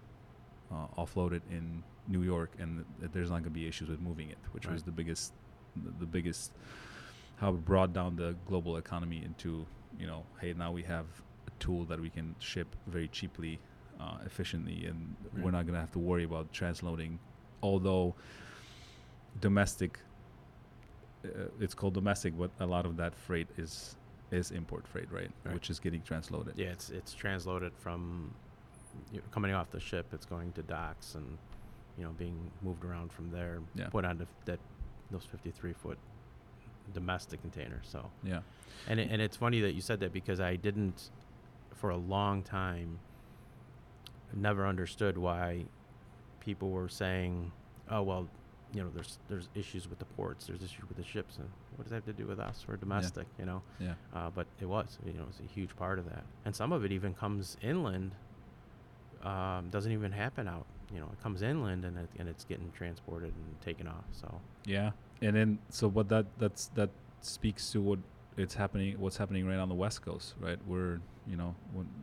uh, 0.72 0.88
offloaded 0.98 1.42
in 1.52 1.84
New 2.08 2.24
York 2.24 2.52
and 2.60 2.84
that 3.00 3.14
there's 3.14 3.30
not 3.30 3.36
going 3.36 3.44
to 3.46 3.50
be 3.50 3.68
issues 3.68 3.90
with 3.90 4.02
moving 4.02 4.30
it, 4.30 4.38
which 4.52 4.68
was 4.68 4.84
the 4.84 4.92
biggest, 4.92 5.34
the, 5.76 5.92
the 6.00 6.06
biggest, 6.06 6.52
how 7.38 7.50
it 7.54 7.66
brought 7.66 7.94
down 7.94 8.16
the 8.16 8.36
global 8.48 8.78
economy 8.78 9.22
into, 9.24 9.66
you 10.00 10.08
know, 10.08 10.24
hey, 10.40 10.54
now 10.54 10.72
we 10.72 10.84
have 10.84 11.06
a 11.48 11.52
tool 11.60 11.86
that 11.86 12.00
we 12.00 12.10
can 12.10 12.36
ship 12.40 12.76
very 12.88 13.08
cheaply, 13.08 13.60
uh, 14.00 14.18
efficiently, 14.26 14.86
and 14.86 15.16
we're 15.44 15.52
not 15.52 15.66
going 15.66 15.74
to 15.74 15.80
have 15.80 15.92
to 15.92 16.00
worry 16.00 16.24
about 16.24 16.52
transloading. 16.54 17.18
Although 17.64 18.16
domestic, 19.40 20.00
uh, 21.24 21.30
it's 21.60 21.74
called 21.74 21.94
domestic, 21.94 22.38
but 22.38 22.52
a 22.60 22.66
lot 22.66 22.86
of 22.86 22.98
that 22.98 23.16
freight 23.16 23.48
is 23.58 23.96
is 24.32 24.52
import 24.52 24.88
freight, 24.88 25.12
right? 25.12 25.30
Right. 25.44 25.54
Which 25.54 25.70
is 25.70 25.80
getting 25.80 26.02
transloaded. 26.02 26.54
yeah, 26.56 26.68
it's 26.68 26.90
it's 26.90 27.14
transloaded 27.14 27.72
from 27.78 28.34
coming 29.32 29.54
off 29.54 29.70
the 29.72 29.80
ship. 29.80 30.08
It's 30.14 30.26
going 30.26 30.52
to 30.54 30.64
docks 30.64 31.16
and 31.16 31.38
you 31.98 32.04
know 32.04 32.12
being 32.12 32.52
moved 32.62 32.84
around 32.86 33.12
from 33.12 33.32
there. 33.32 33.60
Yeah. 33.76 33.90
Put 33.90 34.06
onto 34.06 34.26
that 34.46 34.60
those 35.12 35.26
53 35.26 35.74
foot 35.74 35.98
domestic 36.94 37.42
containers. 37.42 37.88
So 37.90 38.10
Yeah. 38.24 38.40
and 38.88 39.00
it, 39.00 39.10
and 39.12 39.22
it's 39.22 39.38
funny 39.38 39.60
that 39.62 39.74
you 39.74 39.82
said 39.82 40.00
that 40.02 40.14
because 40.14 40.40
I 40.40 40.56
didn't 40.56 41.10
for 41.74 41.90
a 41.90 41.98
long 41.98 42.44
time 42.44 43.00
never 44.34 44.66
understood 44.68 45.18
why 45.18 45.66
people 46.40 46.70
were 46.70 46.88
saying, 46.90 47.52
"Oh 47.90 48.02
well, 48.02 48.28
you 48.74 48.82
know, 48.84 48.90
there's 48.94 49.20
there's 49.28 49.50
issues 49.56 49.90
with 49.90 50.00
the 50.00 50.06
ports, 50.06 50.48
there's 50.48 50.64
issues 50.64 50.88
with 50.88 50.98
the 50.98 51.04
ships, 51.04 51.38
and 51.38 51.50
what 51.76 51.84
does 51.84 51.90
that 51.92 51.98
have 51.98 52.06
to 52.06 52.14
do 52.14 52.26
with 52.28 52.40
us? 52.40 52.66
We're 52.68 52.78
domestic, 52.78 53.28
you 53.38 53.46
know." 53.46 53.62
Yeah. 53.80 53.94
Uh, 54.14 54.30
but 54.30 54.48
it 54.62 54.66
was, 54.66 54.98
you 55.06 55.14
know, 55.14 55.26
it's 55.30 55.40
a 55.42 55.54
huge 55.54 55.76
part 55.76 56.00
of 56.00 56.06
that, 56.06 56.24
and 56.46 56.56
some 56.56 56.72
of 56.72 56.86
it 56.86 56.92
even 56.92 57.14
comes 57.14 57.58
inland. 57.62 58.12
Um, 59.24 59.70
doesn't 59.70 59.92
even 59.92 60.12
happen 60.12 60.48
out, 60.48 60.66
you 60.94 61.00
know, 61.00 61.08
it 61.12 61.22
comes 61.24 61.42
inland 61.42 61.86
and 61.86 61.98
it, 61.98 62.10
and 62.20 62.28
it's 62.30 62.44
getting 62.44 62.72
transported 62.72 63.34
and 63.36 63.62
taken 63.62 63.88
off. 63.88 64.06
So 64.12 64.42
Yeah, 64.66 64.92
and 65.22 65.36
then 65.36 65.60
so 65.70 65.88
what 65.88 66.10
that 66.10 66.26
that's 66.38 66.68
that 66.76 66.90
speaks 67.22 67.72
to 67.72 67.82
what 67.82 68.00
it's 68.38 68.54
happening, 68.56 69.00
what's 69.00 69.18
happening 69.18 69.46
right 69.46 69.58
on 69.60 69.70
the 69.70 69.76
West 69.76 70.02
Coast, 70.02 70.36
right? 70.40 70.60
We're 70.68 71.00
you 71.28 71.36
know 71.38 71.56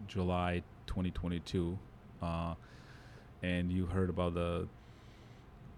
July 0.06 0.62
2022, 0.86 1.78
uh, 2.22 2.54
and 3.42 3.70
you 3.72 3.86
heard 3.86 4.10
about 4.10 4.34
the 4.34 4.68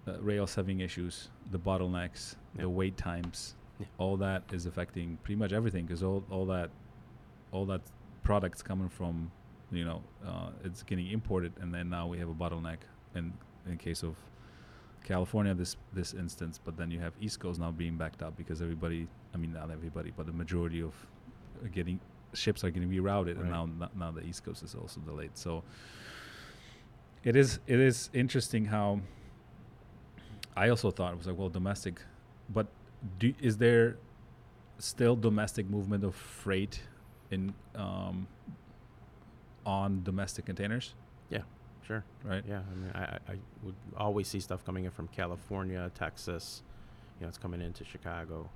uh, 0.06 0.20
rails 0.20 0.54
having 0.54 0.80
issues, 0.80 1.28
the 1.50 1.58
bottlenecks, 1.58 2.36
Yeah. 2.56 2.62
the 2.62 2.68
wait 2.70 2.96
times, 2.96 3.54
Yeah. 3.78 3.86
all 3.98 4.16
that 4.18 4.42
is 4.52 4.66
affecting 4.66 5.18
pretty 5.22 5.36
much 5.38 5.52
everything 5.52 5.86
because 5.86 6.02
all 6.02 6.24
all 6.30 6.46
that 6.46 6.70
all 7.52 7.66
that 7.66 7.80
products 8.22 8.62
coming 8.62 8.88
from 8.88 9.30
you 9.72 9.84
know 9.84 10.02
uh, 10.26 10.50
it's 10.64 10.82
getting 10.82 11.06
imported, 11.10 11.52
and 11.60 11.72
then 11.72 11.88
now 11.88 12.06
we 12.06 12.18
have 12.18 12.28
a 12.28 12.34
bottleneck 12.34 12.78
in 13.14 13.32
in 13.66 13.76
case 13.76 14.02
of 14.02 14.16
California 15.04 15.54
this 15.54 15.76
this 15.92 16.14
instance, 16.14 16.58
but 16.64 16.76
then 16.76 16.90
you 16.90 17.00
have 17.00 17.12
East 17.20 17.40
Coast 17.40 17.58
now 17.60 17.70
being 17.70 17.96
backed 17.96 18.22
up 18.22 18.36
because 18.36 18.60
everybody, 18.62 19.08
I 19.34 19.38
mean 19.38 19.52
not 19.52 19.70
everybody, 19.70 20.12
but 20.16 20.26
the 20.26 20.32
majority 20.32 20.82
of 20.82 20.94
uh, 21.62 21.68
getting 21.72 22.00
ships 22.34 22.62
are 22.64 22.70
getting 22.70 22.88
rerouted, 22.90 23.32
and 23.32 23.42
Right. 23.42 23.50
now 23.50 23.66
now- 23.66 23.90
now 23.96 24.10
the 24.10 24.24
East 24.24 24.44
Coast 24.44 24.62
is 24.62 24.74
also 24.74 25.00
delayed. 25.00 25.36
So 25.36 25.62
it 27.24 27.36
is 27.36 27.58
it 27.66 27.80
is 27.80 28.08
interesting 28.12 28.66
how 28.66 29.00
I 30.56 30.68
also 30.68 30.90
thought 30.90 31.12
it 31.12 31.16
was 31.18 31.26
like 31.26 31.38
well 31.38 31.48
domestic, 31.48 32.00
but 32.48 32.66
do 33.18 33.32
is 33.40 33.56
there 33.58 33.96
still 34.78 35.16
domestic 35.16 35.68
movement 35.68 36.04
of 36.04 36.14
freight 36.14 36.82
in 37.30 37.52
um, 37.74 38.26
on 39.66 40.02
domestic 40.02 40.46
containers. 40.46 40.94
Sure. 41.86 42.04
Right. 42.24 42.44
Yeah, 42.48 42.60
I 42.70 42.74
mean, 42.74 42.90
I, 42.94 43.18
I 43.32 43.36
would 43.62 43.74
always 43.96 44.28
see 44.28 44.40
stuff 44.40 44.64
coming 44.64 44.84
in 44.84 44.90
from 44.90 45.08
California, 45.08 45.90
Texas. 45.94 46.62
You 47.18 47.24
know, 47.24 47.28
it's 47.28 47.38
coming 47.38 47.60
into 47.60 47.84
Chicago. 47.84 48.48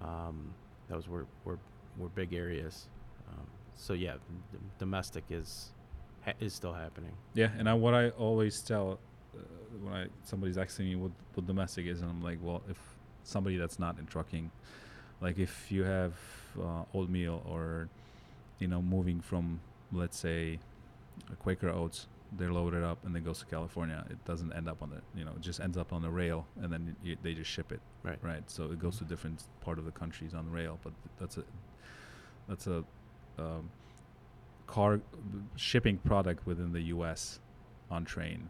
Um, 0.00 0.54
those 0.88 1.08
were 1.08 1.26
were, 1.44 1.58
were 1.98 2.08
big 2.08 2.32
areas. 2.34 2.86
Um, 3.28 3.46
so 3.76 3.92
yeah, 3.92 4.14
d- 4.52 4.58
domestic 4.78 5.24
is 5.30 5.70
ha- 6.24 6.32
is 6.40 6.52
still 6.54 6.72
happening. 6.72 7.12
Yeah, 7.34 7.50
and 7.58 7.68
I, 7.68 7.74
what 7.74 7.94
I 7.94 8.10
always 8.10 8.60
tell 8.62 8.98
uh, 9.36 9.40
when 9.82 9.92
I 9.94 10.06
somebody's 10.24 10.58
asking 10.58 10.86
me 10.86 10.96
what, 10.96 11.12
what 11.34 11.46
domestic 11.46 11.86
is, 11.86 12.00
and 12.00 12.10
I'm 12.10 12.22
like, 12.22 12.38
well, 12.42 12.62
if 12.70 12.78
somebody 13.24 13.56
that's 13.56 13.78
not 13.78 13.98
in 13.98 14.06
trucking, 14.06 14.50
like 15.20 15.38
if 15.38 15.70
you 15.70 15.84
have 15.84 16.14
uh, 16.60 16.84
oatmeal 16.94 17.42
or 17.48 17.88
you 18.58 18.68
know 18.68 18.80
moving 18.82 19.20
from 19.20 19.60
let's 19.92 20.18
say 20.18 20.58
Quaker 21.40 21.68
Oats, 21.70 22.06
they're 22.36 22.52
loaded 22.52 22.82
up 22.82 23.04
and 23.04 23.14
then 23.14 23.22
goes 23.22 23.38
to 23.40 23.46
California. 23.46 24.04
It 24.10 24.24
doesn't 24.24 24.52
end 24.52 24.68
up 24.68 24.82
on 24.82 24.90
the 24.90 25.00
you 25.18 25.24
know 25.24 25.32
it 25.32 25.40
just 25.40 25.60
ends 25.60 25.76
up 25.76 25.92
on 25.92 26.02
the 26.02 26.10
rail 26.10 26.46
and 26.60 26.72
then 26.72 26.96
y- 27.04 27.16
they 27.22 27.34
just 27.34 27.50
ship 27.50 27.72
it. 27.72 27.80
Right. 28.02 28.18
Right. 28.22 28.42
So 28.50 28.64
it 28.64 28.78
goes 28.78 28.98
to 28.98 29.04
different 29.04 29.44
part 29.60 29.78
of 29.78 29.84
the 29.84 29.92
countries 29.92 30.34
on 30.34 30.50
rail, 30.50 30.78
but 30.82 30.92
that's 31.18 31.36
a 31.38 31.44
that's 32.48 32.66
a 32.66 32.84
um, 33.38 33.70
car 34.66 35.00
shipping 35.56 35.98
product 35.98 36.46
within 36.46 36.72
the 36.72 36.80
U.S. 36.82 37.40
on 37.90 38.04
train. 38.04 38.48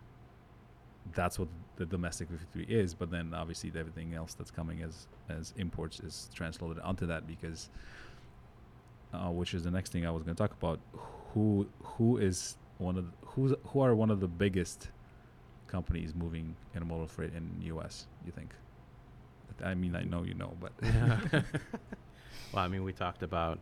That's 1.15 1.39
what 1.39 1.49
the 1.77 1.85
domestic 1.85 2.29
53 2.31 2.65
is, 2.65 2.95
but 2.95 3.11
then 3.11 3.35
obviously 3.35 3.71
everything 3.77 4.15
else 4.15 4.35
that's 4.35 4.51
coming 4.51 4.83
as 4.83 5.07
as 5.29 5.53
imports 5.57 6.01
is 6.01 6.31
transloaded 6.37 6.85
onto 6.85 7.07
that 7.07 7.27
because, 7.27 7.69
uh, 9.13 9.31
which 9.31 9.55
is 9.55 9.65
the 9.65 9.71
next 9.71 9.93
thing 9.93 10.07
I 10.07 10.11
was 10.11 10.23
going 10.23 10.35
to 10.35 10.43
talk 10.43 10.53
about. 10.53 10.81
Who 11.35 11.67
who 11.83 12.19
is 12.19 12.57
one 12.79 12.97
of 12.99 13.05
the, 13.07 13.11
who's 13.27 13.55
who 13.67 13.81
are 13.81 13.95
one 13.95 14.11
of 14.11 14.21
the 14.21 14.29
biggest 14.29 14.89
companies 15.67 16.15
moving 16.15 16.55
intermodal 16.77 17.09
freight 17.09 17.33
in 17.35 17.51
U.S. 17.63 18.07
You 18.27 18.33
think? 18.33 18.51
I 19.65 19.75
mean, 19.75 19.95
I 19.95 20.03
know 20.03 20.25
you 20.25 20.35
know, 20.35 20.53
but 20.61 20.73
well, 22.53 22.65
I 22.65 22.69
mean, 22.69 22.85
we 22.85 22.93
talked 22.93 23.23
about. 23.23 23.59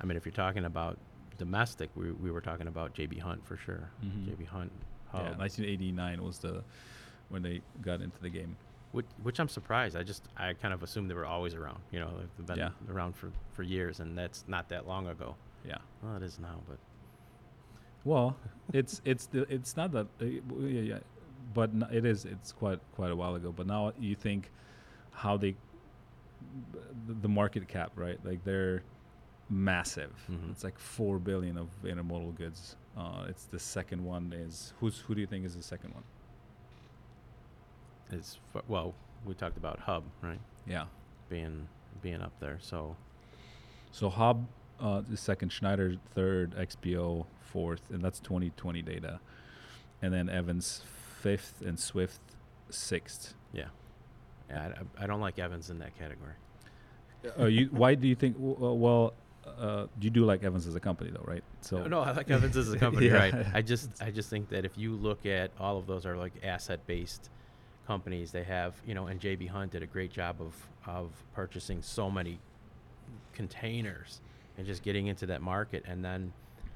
I 0.00 0.06
mean, 0.06 0.16
if 0.16 0.24
you're 0.24 0.32
talking 0.32 0.64
about 0.64 0.98
domestic, 1.38 1.90
we 1.94 2.12
we 2.12 2.30
were 2.30 2.40
talking 2.40 2.68
about 2.68 2.94
JB 2.94 3.20
Hunt 3.20 3.44
for 3.46 3.56
sure. 3.56 3.90
Mhm. 4.04 4.26
JB 4.28 4.46
Hunt. 4.46 4.72
yeah, 5.14 5.36
1989 5.36 6.22
was 6.22 6.38
the 6.38 6.62
when 7.28 7.42
they 7.42 7.60
got 7.82 8.00
into 8.00 8.20
the 8.20 8.30
game. 8.30 8.56
which, 8.92 9.06
which 9.22 9.38
I'm 9.38 9.48
surprised. 9.48 9.96
I 9.96 10.02
just 10.02 10.24
I 10.36 10.52
kind 10.54 10.72
of 10.74 10.82
assumed 10.82 11.10
they 11.10 11.14
were 11.14 11.26
always 11.26 11.54
around. 11.54 11.80
You 11.92 12.00
know, 12.00 12.10
they've 12.38 12.46
been 12.46 12.58
Yeah. 12.58 12.70
around 12.88 13.14
for 13.14 13.30
for 13.52 13.62
years, 13.62 14.00
and 14.00 14.16
that's 14.16 14.44
not 14.48 14.68
that 14.70 14.86
long 14.88 15.06
ago. 15.08 15.36
Yeah. 15.66 15.78
Well, 16.02 16.16
it 16.16 16.22
is 16.22 16.38
now, 16.38 16.60
but 16.68 16.78
Well, 18.04 18.36
it's 18.72 19.00
it's 19.04 19.26
the, 19.26 19.42
it's 19.52 19.76
not 19.76 19.92
that 19.92 20.06
uh, 20.20 20.24
yeah, 20.24 20.80
yeah, 20.80 20.98
but 21.54 21.70
n- 21.70 21.86
it 21.92 22.04
is 22.04 22.24
it's 22.24 22.52
quite 22.52 22.80
quite 22.94 23.10
a 23.10 23.16
while 23.16 23.34
ago. 23.34 23.52
But 23.54 23.66
now 23.66 23.92
you 23.98 24.14
think 24.14 24.50
how 25.12 25.36
they 25.36 25.54
the, 27.06 27.28
market 27.28 27.68
cap 27.68 27.92
right 27.96 28.18
like 28.24 28.42
they're 28.44 28.82
massive. 29.50 30.12
Mhm. 30.30 30.50
It's 30.52 30.64
like 30.64 30.78
four 30.78 31.18
billion 31.18 31.58
of 31.58 31.68
intermodal 31.84 32.36
goods. 32.36 32.76
Uh, 32.96 33.24
it's 33.28 33.44
the 33.44 33.58
second 33.58 34.04
one 34.04 34.32
is 34.32 34.72
who's 34.80 34.98
who 35.00 35.14
do 35.14 35.20
you 35.20 35.26
think 35.26 35.44
is 35.44 35.54
the 35.56 35.62
second 35.62 35.92
one? 35.94 36.04
it's 38.12 38.38
well, 38.68 38.92
we 39.24 39.34
talked 39.34 39.56
about 39.56 39.78
Hub, 39.78 40.02
right? 40.22 40.40
Yeah. 40.66 40.86
Being 41.28 41.68
being 42.02 42.20
up 42.22 42.32
there, 42.40 42.58
so 42.60 42.96
So 43.92 44.08
Hub, 44.08 44.46
uh, 44.80 45.02
the 45.08 45.16
second, 45.16 45.50
Schneider 45.52 45.96
third, 46.14 46.52
XPO 46.56 47.26
fourth, 47.40 47.82
and 47.90 48.02
that's 48.02 48.20
2020 48.20 48.82
data, 48.82 49.20
and 50.02 50.12
then 50.14 50.28
Evans 50.28 50.82
fifth 51.20 51.60
and 51.64 51.78
Swift 51.78 52.20
sixth. 52.70 53.34
yeah, 53.52 53.64
yeah. 54.48 54.72
I, 54.98 55.04
I 55.04 55.06
don't 55.06 55.20
like 55.20 55.38
Evans 55.38 55.70
in 55.70 55.78
that 55.80 55.96
category. 55.98 56.34
uh, 57.38 57.46
you, 57.46 57.66
why 57.72 57.94
do 57.94 58.08
you 58.08 58.14
think? 58.14 58.36
uh, 58.36 58.72
Well, 58.74 59.12
uh, 59.58 59.86
you 60.00 60.10
do 60.10 60.24
like 60.24 60.42
Evans 60.44 60.66
as 60.66 60.74
a 60.76 60.80
company, 60.80 61.10
though, 61.10 61.24
right? 61.24 61.42
So 61.60 61.78
no, 61.82 61.86
no, 61.88 62.00
I 62.00 62.12
like 62.12 62.30
Evans 62.30 62.56
as 62.56 62.72
a 62.72 62.78
company, 62.78 63.06
Yeah. 63.08 63.14
right? 63.14 63.34
I 63.52 63.62
just 63.62 63.90
I 64.02 64.10
just 64.10 64.30
think 64.30 64.48
that 64.50 64.64
if 64.64 64.78
you 64.78 64.94
look 64.94 65.26
at 65.26 65.50
all 65.58 65.76
of 65.76 65.86
those 65.86 66.06
are 66.06 66.16
like 66.16 66.32
asset 66.42 66.86
based 66.86 67.28
companies. 67.86 68.30
They 68.30 68.44
have 68.44 68.74
you 68.86 68.94
know, 68.94 69.08
and 69.08 69.20
JB 69.20 69.48
Hunt 69.48 69.72
did 69.72 69.82
a 69.82 69.86
great 69.86 70.12
job 70.12 70.36
of 70.40 70.54
of 70.86 71.10
purchasing 71.34 71.82
so 71.82 72.08
many 72.10 72.38
containers 73.32 74.20
and 74.60 74.66
just 74.66 74.82
getting 74.82 75.06
into 75.06 75.24
that 75.24 75.40
market, 75.40 75.82
and 75.88 76.04
then 76.04 76.30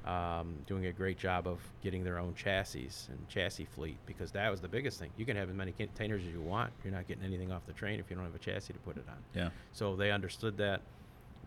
um, 0.05 0.55
doing 0.65 0.87
a 0.87 0.91
great 0.91 1.19
job 1.19 1.47
of 1.47 1.59
getting 1.83 2.03
their 2.03 2.17
own 2.17 2.33
chassis 2.35 2.89
and 3.09 3.29
chassis 3.29 3.65
fleet 3.65 3.97
because 4.07 4.31
that 4.31 4.49
was 4.49 4.59
the 4.59 4.67
biggest 4.67 4.99
thing. 4.99 5.11
You 5.17 5.25
can 5.25 5.37
have 5.37 5.49
as 5.49 5.55
many 5.55 5.71
containers 5.71 6.23
as 6.23 6.31
you 6.33 6.41
want. 6.41 6.71
You're 6.83 6.93
not 6.93 7.07
getting 7.07 7.23
anything 7.23 7.51
off 7.51 7.65
the 7.67 7.73
train 7.73 7.99
if 7.99 8.09
you 8.09 8.15
don't 8.15 8.25
have 8.25 8.33
a 8.35 8.39
chassis 8.39 8.73
to 8.73 8.79
put 8.79 8.97
it 8.97 9.05
on. 9.07 9.17
yeah, 9.35 9.49
So 9.71 9.95
they 9.95 10.11
understood 10.11 10.57
that, 10.57 10.81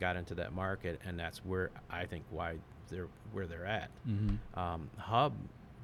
got 0.00 0.16
into 0.16 0.34
that 0.36 0.52
market, 0.52 1.00
and 1.04 1.18
that's 1.18 1.44
where 1.44 1.70
I 1.90 2.06
think 2.06 2.24
why 2.30 2.56
they're 2.88 3.08
where 3.32 3.46
they're 3.46 3.66
at. 3.66 3.90
mm-hmm. 4.08 4.58
Um, 4.58 4.88
Hub 4.96 5.32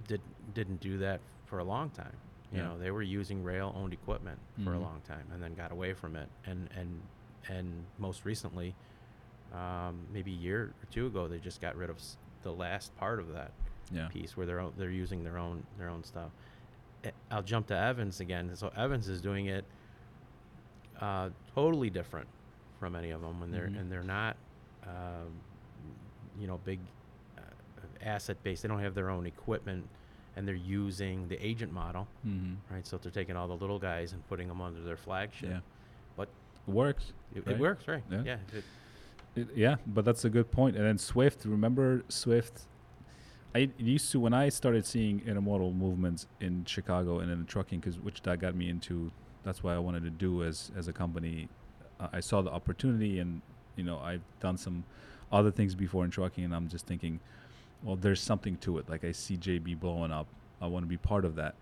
did 0.06 0.20
didn't 0.54 0.80
do 0.80 0.99
that 0.99 1.20
for 1.46 1.58
a 1.58 1.64
long 1.64 1.90
time. 1.90 2.16
You 2.52 2.58
Yeah. 2.58 2.68
know, 2.68 2.78
they 2.78 2.90
were 2.92 3.02
using 3.02 3.42
rail-owned 3.42 3.92
equipment 3.92 4.38
for 4.62 4.73
a 4.75 4.76
Mhm. 4.78 4.82
long 4.82 5.00
time, 5.06 5.26
and 5.32 5.42
then 5.42 5.54
got 5.54 5.70
away 5.73 5.92
from 5.94 6.14
it. 6.16 6.28
And 6.46 6.68
and 6.76 7.00
and 7.49 7.84
most 7.99 8.25
recently, 8.25 8.75
um, 9.54 9.99
maybe 10.12 10.32
a 10.32 10.37
year 10.37 10.62
or 10.82 10.87
two 10.90 11.06
ago, 11.06 11.28
they 11.28 11.38
just 11.38 11.61
got 11.61 11.76
rid 11.76 11.88
of 11.90 11.96
s- 11.96 12.16
the 12.42 12.50
last 12.52 12.94
part 12.96 13.20
of 13.20 13.32
that 13.32 13.52
yeah, 13.92 14.08
piece 14.08 14.37
where 14.37 14.46
they're 14.46 14.61
o- 14.61 14.73
they're 14.76 14.90
using 14.90 15.23
their 15.23 15.38
own 15.38 15.62
their 15.78 15.88
own 15.90 16.02
stuff. 16.04 16.30
Eh, 17.04 17.11
I'll 17.30 17.42
jump 17.42 17.66
to 17.68 17.76
Evans 17.76 18.20
again. 18.20 18.50
So 18.56 18.73
Evans 18.76 19.08
is 19.08 19.20
doing 19.20 19.46
it 19.46 19.64
uh, 21.00 21.30
totally 21.54 21.90
different 21.90 22.28
from 22.78 22.96
any 22.96 23.11
of 23.11 23.20
them, 23.20 23.42
and 23.42 23.52
they're 23.52 23.68
Mhm. 23.68 23.80
and 23.80 23.92
they're 23.92 24.02
not, 24.02 24.37
um, 24.87 25.32
you 26.38 26.46
know, 26.46 26.58
big 26.64 26.80
uh, 27.38 27.40
asset 28.02 28.42
based. 28.42 28.62
They 28.62 28.68
don't 28.68 28.80
have 28.80 28.94
their 28.94 29.11
own 29.11 29.26
equipment, 29.26 29.87
and 30.37 30.46
they're 30.49 30.54
using 30.54 31.28
the 31.28 31.44
agent 31.44 31.73
model, 31.73 32.06
mm-hmm. 32.26 32.54
right? 32.75 32.87
So 32.87 32.96
they're 32.99 33.12
taking 33.12 33.37
all 33.37 33.49
the 33.49 33.56
little 33.56 33.78
guys 33.78 34.12
and 34.12 34.26
putting 34.28 34.49
them 34.49 34.61
under 34.61 34.80
their 34.82 34.96
flagship. 34.96 35.50
yeah. 35.50 35.61
But 36.16 36.28
It 36.66 36.73
works. 36.73 37.12
it, 37.34 37.46
right? 37.46 37.56
it 37.56 37.61
works, 37.61 37.87
right? 37.88 38.02
Yeah. 38.11 38.23
Yeah. 38.25 38.37
it- 38.52 38.64
It, 39.37 39.49
yeah, 39.55 39.76
but 39.87 40.05
that's 40.05 40.25
a 40.25 40.31
good 40.31 40.50
point. 40.50 40.76
And 40.76 40.85
then 40.85 40.99
Swift, 40.99 41.45
remember 41.45 42.05
Swift? 42.09 42.62
I 43.55 43.71
used 43.79 44.11
to 44.12 44.21
when 44.21 44.35
I 44.35 44.49
started 44.49 44.85
seeing 44.85 45.21
intermodal 45.21 45.75
movements 45.75 46.26
in 46.41 46.64
Chicago 46.64 47.21
and 47.21 47.31
in 47.31 47.47
trucking, 47.47 47.81
because 47.81 47.99
which 47.99 48.23
that 48.23 48.41
got 48.41 48.55
me 48.55 48.69
into. 48.69 49.12
That's 49.45 49.62
why 49.62 49.75
I 49.75 49.79
wanted 49.79 50.05
to 50.05 50.11
do 50.11 50.43
as 50.43 50.73
as 50.76 50.88
a 50.88 50.93
company. 50.93 51.49
Uh, 52.00 52.09
I 52.12 52.21
saw 52.21 52.43
the 52.43 52.50
opportunity, 52.50 53.19
and 53.19 53.43
you 53.76 53.85
know 53.85 53.99
I've 53.99 54.23
done 54.41 54.57
some 54.57 54.85
other 55.31 55.50
things 55.50 55.75
before 55.75 56.05
in 56.05 56.11
trucking, 56.11 56.45
and 56.45 56.55
I'm 56.55 56.69
just 56.69 56.87
thinking, 56.87 57.21
well, 57.83 57.97
there's 57.97 58.21
something 58.21 58.57
to 58.59 58.79
it. 58.79 58.88
Like 58.88 59.05
I 59.05 59.12
see 59.12 59.37
JB 59.37 59.79
blowing 59.79 60.11
up, 60.11 60.26
I 60.61 60.67
want 60.67 60.85
to 60.85 60.88
be 60.88 60.97
part 60.97 61.25
of 61.25 61.37
that. 61.37 61.55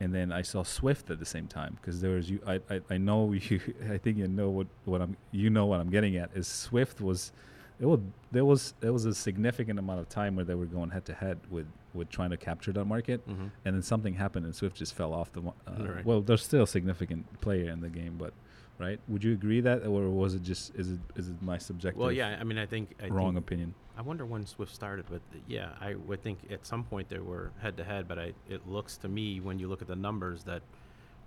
And 0.00 0.14
then 0.14 0.30
I 0.32 0.42
saw 0.42 0.62
Swift 0.62 1.10
at 1.10 1.18
the 1.18 1.26
same 1.26 1.48
time 1.48 1.76
because 1.80 2.00
there 2.00 2.12
was 2.12 2.30
you. 2.30 2.40
I, 2.46 2.60
I 2.70 2.80
I 2.90 2.98
know 2.98 3.32
you. 3.32 3.60
I 3.90 3.98
think 3.98 4.16
you 4.18 4.28
know 4.28 4.50
what 4.50 4.66
what 4.84 5.00
I'm. 5.02 5.16
You 5.32 5.50
know 5.50 5.66
what 5.66 5.80
I'm 5.80 5.90
getting 5.90 6.16
at 6.16 6.30
is 6.34 6.46
Swift 6.46 7.00
was. 7.00 7.32
It 7.80 7.86
was 7.86 8.00
there 8.32 8.44
was 8.44 8.74
there 8.80 8.92
was 8.92 9.04
a 9.04 9.14
significant 9.14 9.78
amount 9.78 10.00
of 10.00 10.08
time 10.08 10.34
where 10.34 10.44
they 10.44 10.54
were 10.56 10.66
going 10.66 10.90
head 10.90 11.04
to 11.06 11.14
head 11.14 11.38
with 11.50 11.66
with 11.94 12.10
trying 12.10 12.30
to 12.30 12.36
capture 12.36 12.72
that 12.72 12.84
market, 12.84 13.26
mhm. 13.28 13.50
and 13.64 13.74
then 13.74 13.82
something 13.82 14.14
happened 14.14 14.46
and 14.46 14.54
Swift 14.54 14.76
just 14.76 14.94
fell 14.94 15.12
off 15.12 15.32
the. 15.32 15.40
Uh, 15.40 15.52
Right. 15.78 16.04
Well, 16.04 16.20
there's 16.20 16.42
still 16.42 16.64
a 16.64 16.66
significant 16.66 17.40
player 17.40 17.70
in 17.70 17.80
the 17.80 17.88
game, 17.88 18.16
but 18.18 18.32
right? 18.78 19.00
Would 19.08 19.24
you 19.24 19.32
agree 19.32 19.60
that, 19.60 19.86
or 19.86 20.08
was 20.08 20.34
it 20.34 20.42
just 20.42 20.74
is 20.74 20.92
it 20.92 21.00
is 21.16 21.28
it 21.28 21.40
my 21.42 21.58
subjective? 21.58 22.00
Well, 22.00 22.12
yeah. 22.12 22.36
I 22.40 22.44
mean, 22.44 22.58
I 22.58 22.66
think 22.66 22.94
I 23.02 23.08
wrong 23.08 23.34
think 23.34 23.46
opinion. 23.46 23.74
I 23.96 24.02
wonder 24.02 24.24
when 24.24 24.46
Swift 24.46 24.72
started, 24.74 25.06
but 25.10 25.20
yeah, 25.48 25.70
I 25.80 25.94
would 25.94 26.22
think 26.22 26.38
at 26.50 26.64
some 26.64 26.84
point 26.84 27.08
they 27.08 27.18
were 27.18 27.50
head 27.60 27.76
to 27.78 27.84
head. 27.84 28.06
But 28.06 28.18
I, 28.18 28.32
it 28.48 28.68
looks 28.68 28.96
to 28.98 29.08
me 29.08 29.40
when 29.40 29.58
you 29.58 29.68
look 29.68 29.82
at 29.82 29.88
the 29.88 29.96
numbers 29.96 30.44
that 30.44 30.62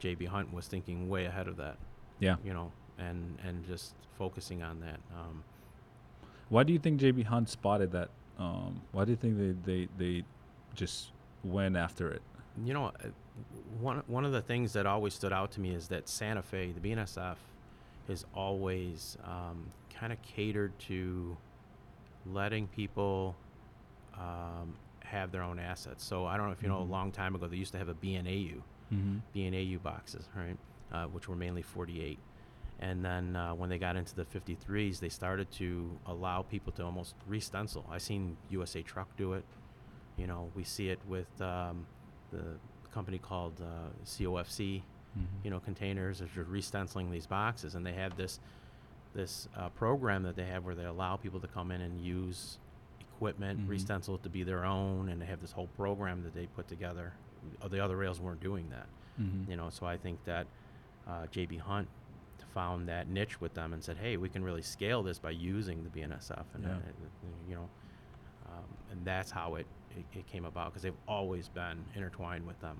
JB 0.02 0.28
Hunt 0.28 0.54
was 0.54 0.68
thinking 0.68 1.10
way 1.10 1.26
ahead 1.26 1.48
of 1.48 1.58
that. 1.58 1.78
Yeah. 2.20 2.38
You 2.44 2.54
know, 2.54 2.72
and 2.98 3.38
and 3.46 3.66
just 3.66 3.94
focusing 4.18 4.64
on 4.64 4.80
that. 4.82 5.00
Um, 5.14 5.44
Why 6.50 6.64
do 6.64 6.72
you 6.72 6.80
think 6.80 7.02
JB 7.02 7.26
Hunt 7.26 7.50
spotted 7.50 7.92
that? 7.92 8.10
Um, 8.40 8.82
why 8.92 9.06
do 9.06 9.12
you 9.12 9.18
think 9.18 9.38
they, 9.38 9.54
they, 9.72 9.88
they 9.98 10.24
just 10.74 11.12
went 11.44 11.78
after 11.78 12.10
it? 12.10 12.22
you 12.66 12.74
know, 12.74 12.92
one 13.80 14.04
one 14.08 14.26
of 14.26 14.32
the 14.32 14.42
things 14.42 14.74
that 14.74 14.86
always 14.86 15.14
stood 15.14 15.34
out 15.34 15.52
to 15.54 15.62
me 15.62 15.74
is 15.74 15.88
that 15.90 16.08
Santa 16.10 16.42
Fe, 16.42 16.72
the 16.72 16.80
BNSF, 16.90 17.36
has 18.08 18.26
always 18.36 19.18
um, 19.24 19.72
kind 19.94 20.12
of 20.14 20.22
catered 20.22 20.78
to 20.80 21.38
letting 22.26 22.68
people 22.68 23.36
um, 24.18 24.76
have 25.04 25.32
their 25.32 25.42
own 25.44 25.60
assets. 25.60 26.04
So 26.04 26.26
I 26.26 26.38
don't 26.38 26.46
know 26.48 26.52
if 26.52 26.62
you 26.62 26.70
know, 26.70 26.78
Mhm. 26.78 26.90
a 26.90 26.92
long 26.92 27.12
time 27.12 27.36
ago 27.36 27.48
they 27.48 27.58
used 27.58 27.72
to 27.72 27.78
have 27.78 27.90
a 27.90 27.94
BNAU. 27.94 28.62
Mm-hmm. 28.94 29.18
B&AU 29.34 29.80
boxes, 29.80 30.28
right, 30.36 30.58
uh, 30.92 31.06
which 31.08 31.30
were 31.30 31.36
mainly 31.36 31.62
48. 31.62 32.20
And 32.82 33.06
then 33.06 33.36
uh, 33.38 33.54
when 33.54 33.70
they 33.70 33.78
got 33.78 33.96
into 33.96 34.14
the 34.16 34.26
53s, 34.26 35.00
they 35.00 35.08
started 35.08 35.50
to 35.54 35.98
allow 36.08 36.42
people 36.42 36.74
to 36.74 36.84
almost 36.84 37.16
re-stencil. 37.26 37.86
I 37.90 38.00
seen 38.00 38.36
USA 38.50 38.82
Truck 38.82 39.16
do 39.16 39.32
it. 39.34 39.46
You 40.18 40.28
know, 40.28 40.52
we 40.56 40.66
see 40.66 40.90
it 40.90 41.00
with 41.08 41.30
um, 41.42 41.86
the 42.32 42.58
company 42.94 43.18
called 43.20 43.60
uh, 43.62 43.90
COFC. 44.06 44.84
Mhm. 45.18 45.26
You 45.44 45.50
know, 45.52 45.60
containers. 45.60 46.20
They're 46.20 46.44
re-stenciling 46.46 47.12
these 47.12 47.28
boxes, 47.28 47.76
and 47.76 47.86
they 47.86 47.94
have 47.94 48.16
this 48.18 48.40
this 49.14 49.50
uh, 49.58 49.68
program 49.70 50.24
that 50.24 50.38
they 50.38 50.46
have 50.46 50.64
where 50.64 50.74
they 50.76 50.86
allow 50.86 51.18
people 51.18 51.42
to 51.42 51.48
come 51.48 51.70
in 51.72 51.82
and 51.82 52.00
use 52.00 52.60
equipment, 53.02 53.60
Mhm. 53.60 53.68
re-stencil 53.70 54.16
it 54.16 54.24
to 54.24 54.30
be 54.30 54.44
their 54.44 54.64
own, 54.64 55.10
and 55.10 55.22
they 55.22 55.26
have 55.26 55.42
this 55.42 55.52
whole 55.52 55.68
program 55.76 56.24
that 56.24 56.34
they 56.34 56.48
put 56.48 56.68
together. 56.70 57.12
Uh, 57.62 57.68
The 57.68 57.80
other 57.82 57.98
rails 57.98 58.22
weren't 58.22 58.40
doing 58.40 58.70
that. 58.70 58.88
Mhm. 59.20 59.50
You 59.50 59.58
know, 59.58 59.70
so 59.70 59.86
I 59.86 59.98
think 59.98 60.24
that 60.24 60.48
uh, 61.08 61.28
JB 61.28 61.58
Hunt 61.58 61.90
found 62.54 62.88
that 62.88 63.08
niche 63.10 63.42
with 63.42 63.54
them 63.54 63.74
and 63.74 63.84
said, 63.84 63.98
"Hey, 63.98 64.16
we 64.18 64.30
can 64.30 64.44
really 64.46 64.62
scale 64.62 65.04
this 65.04 65.20
by 65.20 65.32
using 65.32 65.84
the 65.84 65.90
BNSF," 65.90 66.46
and 66.54 66.64
Yeah. 66.64 66.76
uh, 66.78 66.80
you 67.50 67.56
know, 67.56 67.70
um, 68.48 68.64
and 68.92 69.04
that's 69.06 69.32
how 69.32 69.56
it, 69.56 69.66
it, 69.98 70.06
it 70.20 70.28
came 70.28 70.46
about 70.46 70.68
because 70.72 70.82
they've 70.84 70.94
always 71.08 71.48
been 71.50 71.84
intertwined 71.96 72.46
with 72.46 72.60
them. 72.62 72.78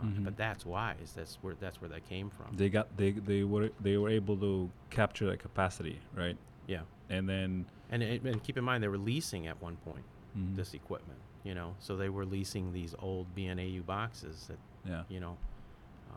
Um, 0.00 0.14
Mhm. 0.14 0.24
But 0.24 0.36
that's 0.36 0.64
why 0.64 0.94
is 1.02 1.12
that's 1.12 1.36
where 1.42 1.54
that's 1.60 1.80
where 1.80 1.88
that 1.90 2.08
came 2.08 2.30
from. 2.30 2.56
They 2.56 2.68
got 2.70 2.96
they 2.96 3.12
they 3.12 3.44
were 3.44 3.70
they 3.80 3.96
were 3.98 4.08
able 4.08 4.36
to 4.38 4.70
capture 4.90 5.26
that 5.26 5.38
capacity, 5.40 5.98
right? 6.14 6.36
yeah, 6.66 6.82
And 7.10 7.28
then 7.28 7.66
and 7.90 8.02
it, 8.02 8.22
and 8.22 8.42
keep 8.42 8.56
in 8.56 8.64
mind 8.64 8.82
they 8.82 8.88
were 8.88 8.96
leasing 8.98 9.46
at 9.48 9.60
one 9.60 9.76
point 9.76 10.04
mhm. 10.36 10.56
this 10.56 10.72
equipment. 10.74 11.18
You 11.44 11.54
know, 11.54 11.74
so 11.80 11.96
they 11.96 12.08
were 12.08 12.24
leasing 12.24 12.72
these 12.72 12.94
old 13.00 13.26
BNAU 13.34 13.84
boxes 13.84 14.46
that 14.48 14.58
yeah. 14.88 15.02
you 15.08 15.20
know 15.20 15.36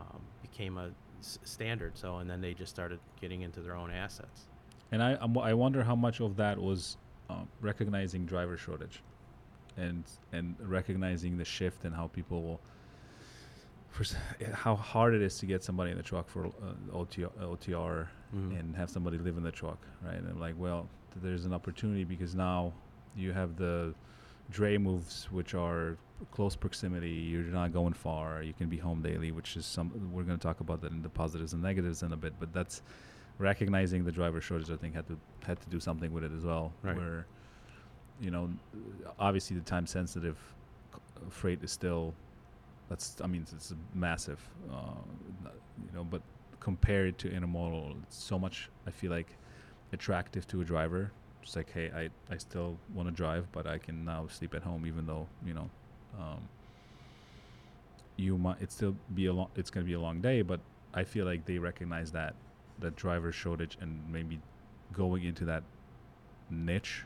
um, 0.00 0.20
became 0.40 0.78
a 0.78 0.90
s- 1.20 1.38
standard. 1.44 1.98
So 1.98 2.18
and 2.18 2.30
then 2.30 2.40
they 2.40 2.54
just 2.54 2.70
started 2.72 2.98
getting 3.20 3.42
into 3.42 3.60
their 3.60 3.74
own 3.76 3.90
assets. 3.90 4.46
And 4.92 5.02
I 5.02 5.18
I 5.42 5.52
wonder 5.54 5.82
how 5.82 5.96
much 5.96 6.20
of 6.20 6.36
that 6.36 6.58
was 6.58 6.96
um, 7.28 7.48
recognizing 7.60 8.24
driver 8.24 8.56
shortage, 8.56 9.02
and 9.76 10.04
and 10.32 10.54
recognizing 10.60 11.36
the 11.38 11.44
shift 11.44 11.84
and 11.84 11.94
how 11.94 12.06
people 12.08 12.42
will. 12.42 12.60
How 14.52 14.76
hard 14.76 15.14
it 15.14 15.22
is 15.22 15.38
to 15.38 15.46
get 15.46 15.64
somebody 15.64 15.90
in 15.90 15.96
the 15.96 16.02
truck 16.02 16.28
for 16.28 16.46
uh, 16.46 16.50
OTR, 16.92 17.30
OTR 17.40 18.08
Mhm. 18.34 18.58
and 18.60 18.76
have 18.76 18.90
somebody 18.90 19.16
live 19.18 19.36
in 19.38 19.42
the 19.42 19.52
truck, 19.52 19.78
right? 20.04 20.16
And 20.16 20.28
I'm 20.28 20.38
like, 20.40 20.54
well, 20.58 20.88
th- 21.12 21.22
there's 21.22 21.44
an 21.46 21.54
opportunity 21.54 22.04
because 22.04 22.34
now 22.34 22.72
you 23.14 23.32
have 23.32 23.56
the 23.56 23.94
dray 24.50 24.76
moves, 24.76 25.30
which 25.30 25.54
are 25.54 25.96
close 26.32 26.54
proximity. 26.56 27.08
You're 27.10 27.44
not 27.44 27.72
going 27.72 27.94
far. 27.94 28.42
You 28.42 28.52
can 28.52 28.68
be 28.68 28.76
home 28.76 29.00
daily, 29.00 29.30
which 29.32 29.56
is 29.56 29.64
some. 29.64 29.88
We're 30.12 30.24
going 30.24 30.38
to 30.38 30.42
talk 30.42 30.60
about 30.60 30.82
that 30.82 30.90
in 30.92 31.00
the 31.02 31.08
positives 31.08 31.54
and 31.54 31.62
negatives 31.62 32.02
in 32.02 32.12
a 32.12 32.16
bit, 32.16 32.34
but 32.38 32.52
that's 32.52 32.82
recognizing 33.38 34.04
the 34.04 34.12
driver 34.12 34.40
shortage. 34.42 34.70
I 34.70 34.76
think 34.76 34.94
had 34.94 35.06
to 35.06 35.16
had 35.46 35.58
to 35.60 35.68
do 35.70 35.80
something 35.80 36.12
with 36.12 36.24
it 36.24 36.32
as 36.32 36.44
well. 36.44 36.72
Right. 36.82 36.96
Where, 36.96 37.26
you 38.20 38.30
know, 38.30 38.50
obviously 39.18 39.56
the 39.56 39.62
time 39.62 39.86
sensitive 39.86 40.36
freight 41.28 41.62
is 41.62 41.70
still. 41.70 42.14
That's 42.88 43.16
I 43.22 43.26
mean 43.26 43.44
it's, 43.50 43.74
massive, 43.94 44.40
uh, 44.72 45.02
you 45.44 45.92
know, 45.92 46.04
but 46.04 46.22
compared 46.60 47.18
to 47.18 47.28
intermodal, 47.28 48.00
it's 48.04 48.16
so 48.16 48.38
much 48.38 48.70
I 48.86 48.90
feel 48.90 49.10
like 49.10 49.28
attractive 49.92 50.46
to 50.48 50.60
a 50.60 50.64
driver. 50.64 51.10
It's 51.42 51.56
like, 51.56 51.72
hey, 51.72 51.90
I, 51.94 52.10
I 52.32 52.38
still 52.38 52.76
want 52.94 53.08
to 53.08 53.14
drive, 53.14 53.46
but 53.52 53.66
I 53.66 53.78
can 53.78 54.04
now 54.04 54.26
sleep 54.28 54.54
at 54.54 54.62
home, 54.62 54.86
even 54.86 55.06
though 55.06 55.26
you 55.44 55.54
know, 55.54 55.70
um, 56.18 56.48
you 58.16 58.38
might 58.38 58.60
it 58.60 58.72
still 58.72 58.96
be 59.14 59.26
a 59.26 59.32
long 59.32 59.48
it's 59.56 59.70
going 59.70 59.84
to 59.84 59.88
be 59.88 59.94
a 59.94 60.00
long 60.00 60.20
day, 60.20 60.42
but 60.42 60.60
I 60.94 61.04
feel 61.04 61.26
like 61.26 61.44
they 61.44 61.58
recognize 61.58 62.12
that 62.12 62.34
that 62.78 62.96
driver 62.96 63.32
shortage 63.32 63.76
and 63.80 64.00
maybe 64.10 64.40
going 64.92 65.24
into 65.24 65.44
that 65.46 65.62
niche. 66.50 67.04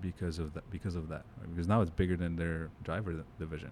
Because 0.00 0.38
of 0.38 0.54
that, 0.54 0.68
because 0.70 0.96
of 0.96 1.08
that, 1.08 1.22
right? 1.38 1.50
because 1.50 1.68
now 1.68 1.80
it's 1.82 1.90
bigger 1.90 2.16
than 2.16 2.34
their 2.36 2.70
driver 2.82 3.12
th- 3.12 3.24
division 3.38 3.70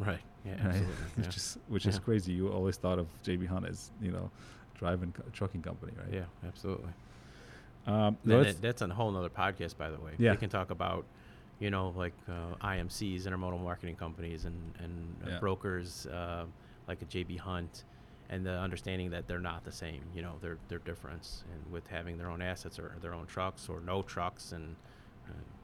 Right. 0.00 0.20
Yeah. 0.44 0.52
right? 0.56 0.64
Absolutely. 0.66 0.94
yeah. 1.18 1.24
which 1.26 1.36
is 1.36 1.58
which 1.68 1.86
is 1.86 1.98
crazy. 1.98 2.32
You 2.32 2.48
always 2.52 2.76
thought 2.76 2.98
of 2.98 3.06
JB 3.24 3.46
Hunt 3.46 3.66
as 3.66 3.90
you 4.00 4.10
know, 4.12 4.30
driving 4.78 5.12
co- 5.12 5.24
trucking 5.32 5.62
company, 5.62 5.92
right? 5.98 6.12
yeah. 6.12 6.24
Absolutely. 6.46 6.90
Um, 7.86 8.16
that, 8.24 8.60
that's 8.60 8.82
a 8.82 8.88
whole 8.88 9.10
nother 9.10 9.30
podcast, 9.30 9.76
by 9.78 9.90
the 9.90 9.98
way. 9.98 10.12
Yeah. 10.18 10.32
We 10.32 10.36
can 10.36 10.50
talk 10.50 10.70
about, 10.70 11.04
you 11.58 11.70
know, 11.70 11.94
like 11.96 12.12
uh, 12.28 12.54
IMCs, 12.66 13.22
intermodal 13.22 13.62
marketing 13.62 13.96
companies, 13.96 14.44
and 14.44 14.56
and 14.78 15.16
uh, 15.24 15.30
Yeah. 15.30 15.38
brokers 15.38 16.06
uh, 16.06 16.44
like 16.86 17.00
a 17.02 17.06
JB 17.06 17.38
Hunt, 17.38 17.84
and 18.28 18.44
the 18.44 18.52
understanding 18.52 19.10
that 19.10 19.26
they're 19.26 19.38
not 19.40 19.64
the 19.64 19.72
same. 19.72 20.02
You 20.14 20.22
know, 20.22 20.34
they're 20.42 20.58
they're 20.68 20.80
different, 20.80 21.42
and 21.52 21.72
with 21.72 21.86
having 21.88 22.18
their 22.18 22.28
own 22.30 22.42
assets 22.42 22.78
or 22.78 22.92
their 23.00 23.14
own 23.14 23.26
trucks 23.26 23.68
or 23.68 23.80
no 23.80 24.02
trucks 24.02 24.52
and 24.52 24.76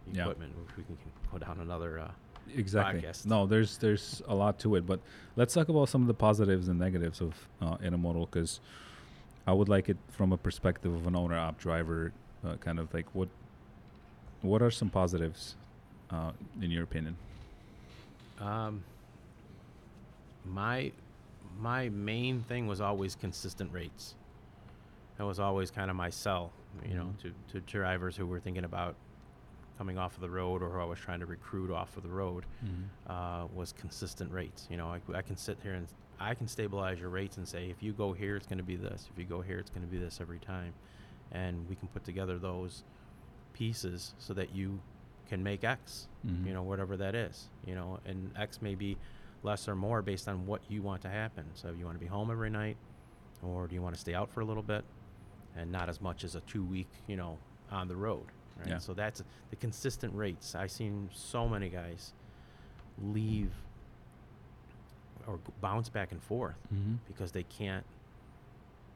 uh, 0.07 0.11
Yeah. 0.13 0.23
equipment, 0.23 0.53
which 0.59 0.77
we 0.77 0.85
can, 0.85 0.97
go 1.33 1.39
down 1.39 1.61
another. 1.61 1.99
Uh, 2.01 2.11
exactly. 2.55 3.01
podcast. 3.03 3.27
No, 3.27 3.47
there's 3.47 3.79
there's 3.79 4.23
a 4.29 4.35
lot 4.35 4.59
to 4.61 4.75
it, 4.77 4.87
but 4.87 5.01
let's 5.37 5.55
talk 5.55 5.69
about 5.69 5.89
some 5.89 6.03
of 6.03 6.09
the 6.09 6.15
positives 6.15 6.69
and 6.69 6.79
negatives 6.79 7.21
of 7.21 7.49
uh, 7.61 7.77
intermodal 7.79 8.31
because 8.31 8.61
I 9.47 9.53
would 9.53 9.69
like 9.69 9.89
it 9.89 9.97
from 10.11 10.33
a 10.33 10.37
perspective 10.37 10.93
of 10.95 11.07
an 11.07 11.17
owner 11.17 11.37
op 11.39 11.59
driver, 11.59 12.13
uh, 12.47 12.57
kind 12.57 12.79
of 12.79 12.93
like 12.95 13.07
what 13.15 13.29
what 14.43 14.61
are 14.63 14.71
some 14.71 14.91
positives 14.91 15.57
uh, 16.11 16.33
in 16.61 16.71
your 16.71 16.83
opinion? 16.85 17.17
Um, 18.41 18.83
my 20.45 20.93
my 21.61 21.89
main 21.89 22.43
thing 22.43 22.67
was 22.67 22.81
always 22.81 23.15
consistent 23.15 23.73
rates. 23.73 24.15
That 25.19 25.25
was 25.25 25.39
always 25.39 25.71
kind 25.71 25.91
of 25.91 25.97
my 25.97 26.11
sell, 26.11 26.51
you 26.89 26.97
know, 26.97 27.05
Mhm. 27.05 27.19
to, 27.23 27.33
to 27.53 27.61
drivers 27.61 28.17
who 28.17 28.27
were 28.27 28.41
thinking 28.41 28.65
about 28.65 28.97
coming 29.79 29.99
off 29.99 30.15
of 30.15 30.21
the 30.21 30.31
road 30.31 30.63
or 30.63 30.71
who 30.71 30.81
I 30.81 30.85
was 30.85 30.99
trying 30.99 31.21
to 31.21 31.27
recruit 31.27 31.71
off 31.71 31.97
of 31.97 32.03
the 32.03 32.09
road. 32.09 32.45
Uh, 33.07 33.47
was 33.55 33.73
consistent 33.73 34.31
rates. 34.33 34.67
You 34.71 34.77
know, 34.77 34.87
I, 34.89 35.01
I 35.17 35.23
can 35.23 35.37
sit 35.37 35.59
here 35.63 35.75
and 35.75 35.87
I 36.21 36.35
can 36.35 36.47
stabilize 36.47 37.01
your 37.01 37.09
rates 37.11 37.37
and 37.39 37.47
say 37.47 37.71
if 37.71 37.83
you 37.83 37.93
go 37.93 38.13
here, 38.13 38.37
it's 38.37 38.47
going 38.47 38.59
to 38.59 38.65
be 38.65 38.77
this. 38.77 39.09
If 39.13 39.19
you 39.19 39.25
go 39.25 39.41
here, 39.41 39.59
it's 39.59 39.71
going 39.71 39.85
to 39.85 39.91
be 39.91 39.99
this 39.99 40.21
every 40.21 40.39
time, 40.39 40.73
and 41.33 41.69
we 41.69 41.75
can 41.75 41.89
put 41.89 42.05
together 42.05 42.39
those 42.39 42.85
pieces 43.53 44.15
so 44.19 44.35
that 44.35 44.55
you 44.55 44.81
can 45.29 45.43
make 45.43 45.65
X 45.65 46.09
Mhm. 46.27 46.47
you 46.47 46.53
know 46.55 46.63
whatever 46.63 46.97
that 46.97 47.15
is 47.15 47.49
you 47.67 47.75
know 47.75 47.99
and 48.07 48.31
x 48.37 48.61
may 48.63 48.75
be 48.75 48.97
less 49.43 49.69
or 49.69 49.75
more 49.77 50.01
based 50.03 50.27
on 50.29 50.47
what 50.47 50.61
you 50.71 50.81
want 50.83 51.03
to 51.03 51.09
happen 51.09 51.45
so 51.55 51.71
you 51.79 51.85
want 51.85 51.97
to 51.97 52.01
be 52.01 52.07
home 52.07 52.31
every 52.31 52.49
night 52.51 52.77
or 53.43 53.67
do 53.67 53.75
you 53.75 53.83
want 53.83 53.95
to 53.95 54.01
stay 54.01 54.15
out 54.15 54.31
for 54.31 54.41
a 54.41 54.45
little 54.45 54.63
bit 54.63 54.85
and 55.57 55.71
not 55.71 55.89
as 55.91 56.01
much 56.01 56.25
as 56.25 56.35
a 56.35 56.41
two 56.43 56.65
week 56.65 56.89
you 57.07 57.17
know 57.17 57.37
on 57.71 57.89
the 57.89 57.97
road 57.97 58.25
right 58.59 58.69
Yeah. 58.69 58.79
so 58.79 58.95
that's 58.95 59.23
the 59.51 59.57
consistent 59.57 60.15
rates 60.15 60.55
i've 60.55 60.71
seen 60.71 61.09
so 61.13 61.49
many 61.49 61.69
guys 61.69 62.13
leave 63.03 63.53
or 65.27 65.39
bounce 65.61 65.89
back 65.89 66.13
and 66.13 66.23
forth 66.23 66.57
Mhm. 66.73 66.99
because 67.07 67.33
they 67.33 67.45
can't 67.45 67.85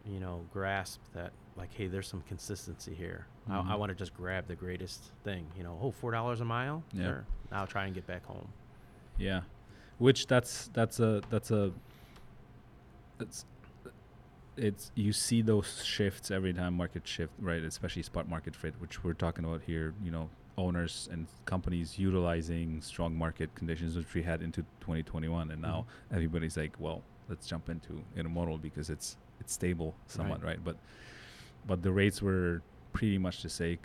you 0.04 0.20
know 0.20 0.44
grasp 0.52 1.00
that 1.14 1.32
like 1.56 1.72
hey 1.74 1.86
there's 1.86 2.06
some 2.06 2.22
consistency 2.22 2.94
here 2.94 3.26
i, 3.48 3.58
I 3.58 3.62
Mhm. 3.62 3.78
want 3.78 3.90
to 3.90 3.96
just 3.96 4.14
grab 4.14 4.46
the 4.46 4.54
greatest 4.56 5.10
thing 5.24 5.46
you 5.56 5.62
know 5.64 5.78
oh 5.82 5.90
four 5.90 6.10
dollars 6.12 6.40
a 6.40 6.44
mile 6.44 6.82
Yeah. 6.92 7.04
sure 7.04 7.24
i'll 7.52 7.66
try 7.66 7.86
and 7.86 7.94
get 7.94 8.06
back 8.06 8.24
home 8.24 8.48
Yeah, 9.18 9.42
which 9.98 10.28
that's 10.28 10.68
that's 10.68 11.00
a 11.00 11.20
that's 11.30 11.50
a 11.50 11.72
it's 13.18 13.44
it's 14.58 14.90
you 14.94 15.12
see 15.12 15.42
those 15.42 15.84
shifts 15.84 16.30
every 16.30 16.52
time 16.52 16.74
market 16.74 17.06
shift 17.06 17.32
right? 17.40 17.62
Especially 17.62 18.02
spot 18.02 18.28
market 18.28 18.54
fit 18.56 18.74
which 18.78 19.02
we're 19.04 19.12
talking 19.14 19.44
about 19.44 19.62
here 19.62 19.94
you 20.02 20.10
know 20.10 20.28
owners 20.56 21.08
and 21.12 21.26
companies 21.44 21.98
utilizing 21.98 22.80
strong 22.82 23.14
market 23.16 23.54
conditions 23.54 23.96
which 23.96 24.12
we 24.14 24.22
had 24.22 24.42
into 24.42 24.62
2021 24.80 25.50
and 25.52 25.62
now 25.62 25.86
everybody's 26.12 26.56
like 26.56 26.72
well 26.80 27.02
let's 27.28 27.46
jump 27.46 27.68
into 27.68 28.02
intermodal 28.16 28.60
because 28.60 28.90
it's 28.90 29.16
it's 29.40 29.52
stable 29.52 29.94
somewhat 30.08 30.42
right, 30.42 30.64
but 30.64 30.76
but 31.66 31.82
the 31.82 31.92
rates 31.92 32.20
were 32.20 32.60
pretty 32.92 33.18
much 33.18 33.42
the 33.44 33.48
same 33.48 33.78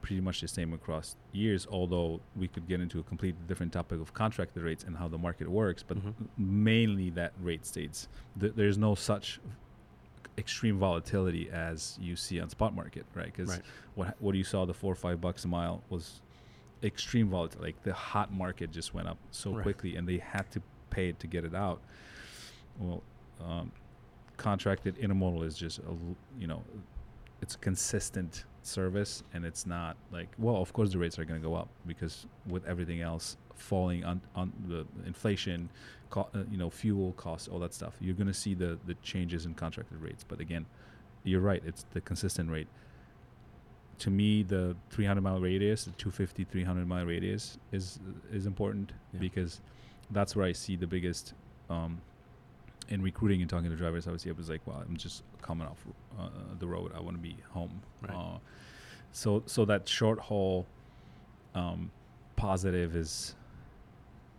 pretty 0.00 0.20
much 0.22 0.40
the 0.40 0.48
same 0.48 0.72
across 0.72 1.14
years 1.32 1.66
although 1.70 2.18
we 2.34 2.48
could 2.48 2.66
get 2.66 2.80
into 2.80 2.98
a 2.98 3.02
completely 3.04 3.38
different 3.46 3.72
topic 3.72 4.00
of 4.00 4.12
contracted 4.14 4.62
rates 4.64 4.82
and 4.82 4.96
how 4.96 5.06
the 5.06 5.18
market 5.18 5.46
works 5.48 5.84
but 5.86 5.98
Mhm. 5.98 6.14
mainly 6.38 7.10
that 7.10 7.32
rate 7.40 7.64
stays. 7.66 8.08
Th- 8.40 8.52
there's 8.56 8.78
no 8.78 8.94
such 8.96 9.38
extreme 10.38 10.78
volatility 10.78 11.48
as 11.50 11.98
you 12.00 12.14
see 12.16 12.40
on 12.40 12.48
spot 12.50 12.74
market 12.74 13.06
right 13.14 13.26
because 13.26 13.48
Right. 13.50 13.62
what 13.94 14.16
what 14.20 14.34
you 14.34 14.44
saw 14.44 14.64
the 14.66 14.74
four 14.74 14.92
or 14.92 14.96
five 14.96 15.20
bucks 15.20 15.44
a 15.44 15.48
mile 15.48 15.82
was 15.88 16.20
extreme 16.82 17.28
volatility 17.30 17.64
like 17.72 17.82
the 17.84 17.92
hot 17.94 18.32
market 18.32 18.70
just 18.70 18.92
went 18.92 19.08
up 19.08 19.16
so 19.30 19.52
Right. 19.52 19.62
quickly 19.62 19.96
and 19.96 20.06
they 20.06 20.18
had 20.18 20.50
to 20.52 20.62
pay 20.90 21.12
to 21.12 21.26
get 21.26 21.44
it 21.44 21.54
out 21.54 21.80
well 22.78 23.02
um, 23.42 23.72
contracted 24.36 24.96
intermodal 24.96 25.42
is 25.44 25.56
just 25.56 25.78
a 25.80 25.94
you 26.38 26.46
know 26.46 26.62
it's 27.40 27.54
a 27.54 27.58
consistent 27.58 28.44
service 28.62 29.22
and 29.32 29.44
it's 29.44 29.64
not 29.66 29.96
like 30.12 30.28
well 30.38 30.56
of 30.56 30.72
course 30.72 30.92
the 30.92 30.98
rates 30.98 31.18
are 31.18 31.24
going 31.24 31.40
to 31.40 31.46
go 31.48 31.54
up 31.54 31.68
because 31.86 32.26
with 32.48 32.64
everything 32.66 33.00
else 33.00 33.36
falling 33.56 34.04
on 34.04 34.20
on 34.34 34.52
the 34.68 34.86
inflation 35.06 35.68
co- 36.10 36.28
uh, 36.34 36.42
you 36.50 36.56
know 36.58 36.70
fuel 36.70 37.12
costs 37.12 37.48
all 37.48 37.58
that 37.58 37.72
stuff 37.74 37.94
you're 38.00 38.14
going 38.14 38.26
to 38.26 38.34
see 38.34 38.54
the 38.54 38.78
the 38.86 38.94
changes 39.02 39.46
in 39.46 39.54
contracted 39.54 40.00
rates 40.00 40.24
but 40.26 40.40
again 40.40 40.66
you're 41.24 41.40
right 41.40 41.62
it's 41.66 41.84
the 41.92 42.00
consistent 42.00 42.50
rate 42.50 42.68
to 43.98 44.10
me 44.10 44.42
the 44.42 44.76
300 44.90 45.22
mile 45.22 45.40
radius, 45.40 45.84
the 45.84 45.90
250 45.92 46.44
300 46.44 46.86
mile 46.86 47.06
radius 47.06 47.58
is 47.72 47.98
is 48.30 48.44
important 48.44 48.92
Yeah. 49.14 49.20
because 49.20 49.60
that's 50.10 50.36
where 50.36 50.44
I 50.44 50.52
see 50.52 50.76
the 50.76 50.86
biggest 50.86 51.32
um, 51.70 52.00
in 52.90 53.00
recruiting 53.02 53.40
and 53.40 53.48
talking 53.50 53.70
to 53.70 53.76
drivers. 53.76 54.06
Obviously, 54.06 54.30
I 54.30 54.34
was 54.34 54.48
like, 54.50 54.60
well, 54.66 54.84
I'm 54.86 54.96
just 54.98 55.22
coming 55.40 55.66
off 55.66 55.78
uh, 56.20 56.28
the 56.58 56.66
road. 56.66 56.92
I 56.94 57.00
want 57.00 57.16
to 57.16 57.22
be 57.22 57.36
home. 57.52 57.80
Right. 58.02 58.14
Uh, 58.14 58.38
so 59.12 59.42
so 59.46 59.64
that 59.64 59.88
short 59.88 60.18
haul 60.20 60.66
um, 61.54 61.90
positive 62.36 62.94
is 62.94 63.34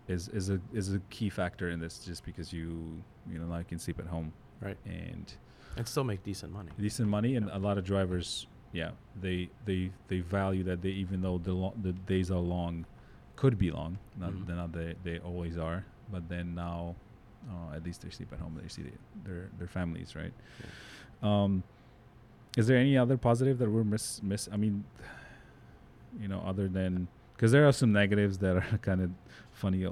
is 0.08 0.28
is 0.28 0.48
a 0.50 0.60
is 0.72 0.94
a 0.94 0.98
key 1.10 1.28
factor 1.30 1.68
in 1.70 1.78
this 1.80 1.98
just 2.04 2.24
because 2.24 2.52
you 2.52 3.02
you 3.30 3.38
know 3.38 3.46
now 3.46 3.58
you 3.58 3.64
can 3.64 3.78
sleep 3.78 3.98
at 3.98 4.06
home 4.06 4.32
Right. 4.60 4.76
and 4.86 5.32
And 5.76 5.86
still 5.86 6.02
make 6.04 6.22
decent 6.24 6.52
money. 6.52 6.70
decent 6.78 7.08
money 7.08 7.36
and 7.36 7.46
Yeah. 7.46 7.56
a 7.56 7.60
lot 7.60 7.78
of 7.78 7.84
drivers 7.84 8.46
yeah 8.72 8.90
they 9.20 9.48
they 9.64 9.90
they 10.08 10.20
value 10.20 10.62
that 10.64 10.82
they 10.82 10.90
even 10.90 11.20
though 11.22 11.38
the 11.38 11.52
lo- 11.52 11.74
the 11.82 11.92
days 11.92 12.30
are 12.30 12.40
long 12.40 12.84
could 13.36 13.56
be 13.58 13.70
long 13.70 13.98
not 14.16 14.32
Mhm. 14.32 14.46
they're 14.46 14.56
not 14.56 14.72
they, 14.72 14.94
they 15.04 15.18
always 15.20 15.56
are 15.56 15.84
but 16.10 16.28
then 16.28 16.54
now 16.54 16.94
uh, 17.50 17.76
at 17.76 17.82
least 17.84 18.02
they 18.02 18.10
sleep 18.10 18.32
at 18.32 18.40
home 18.40 18.58
they 18.60 18.68
see 18.68 18.82
the, 18.82 18.92
their 19.24 19.48
their 19.58 19.68
families 19.68 20.14
right 20.16 20.32
um 21.22 21.62
is 22.56 22.66
there 22.66 22.76
any 22.78 22.96
other 22.98 23.16
positive 23.16 23.56
that 23.58 23.70
we're 23.70 23.84
miss 23.84 24.22
miss 24.22 24.48
i 24.52 24.56
mean 24.56 24.84
you 26.20 26.28
know 26.28 26.40
other 26.40 26.68
than 26.68 27.06
because 27.38 27.52
there 27.52 27.66
are 27.68 27.72
some 27.72 27.92
negatives 27.92 28.38
that 28.38 28.56
are 28.56 28.78
kind 28.82 29.00
of 29.00 29.10
funny 29.52 29.86
uh, 29.86 29.90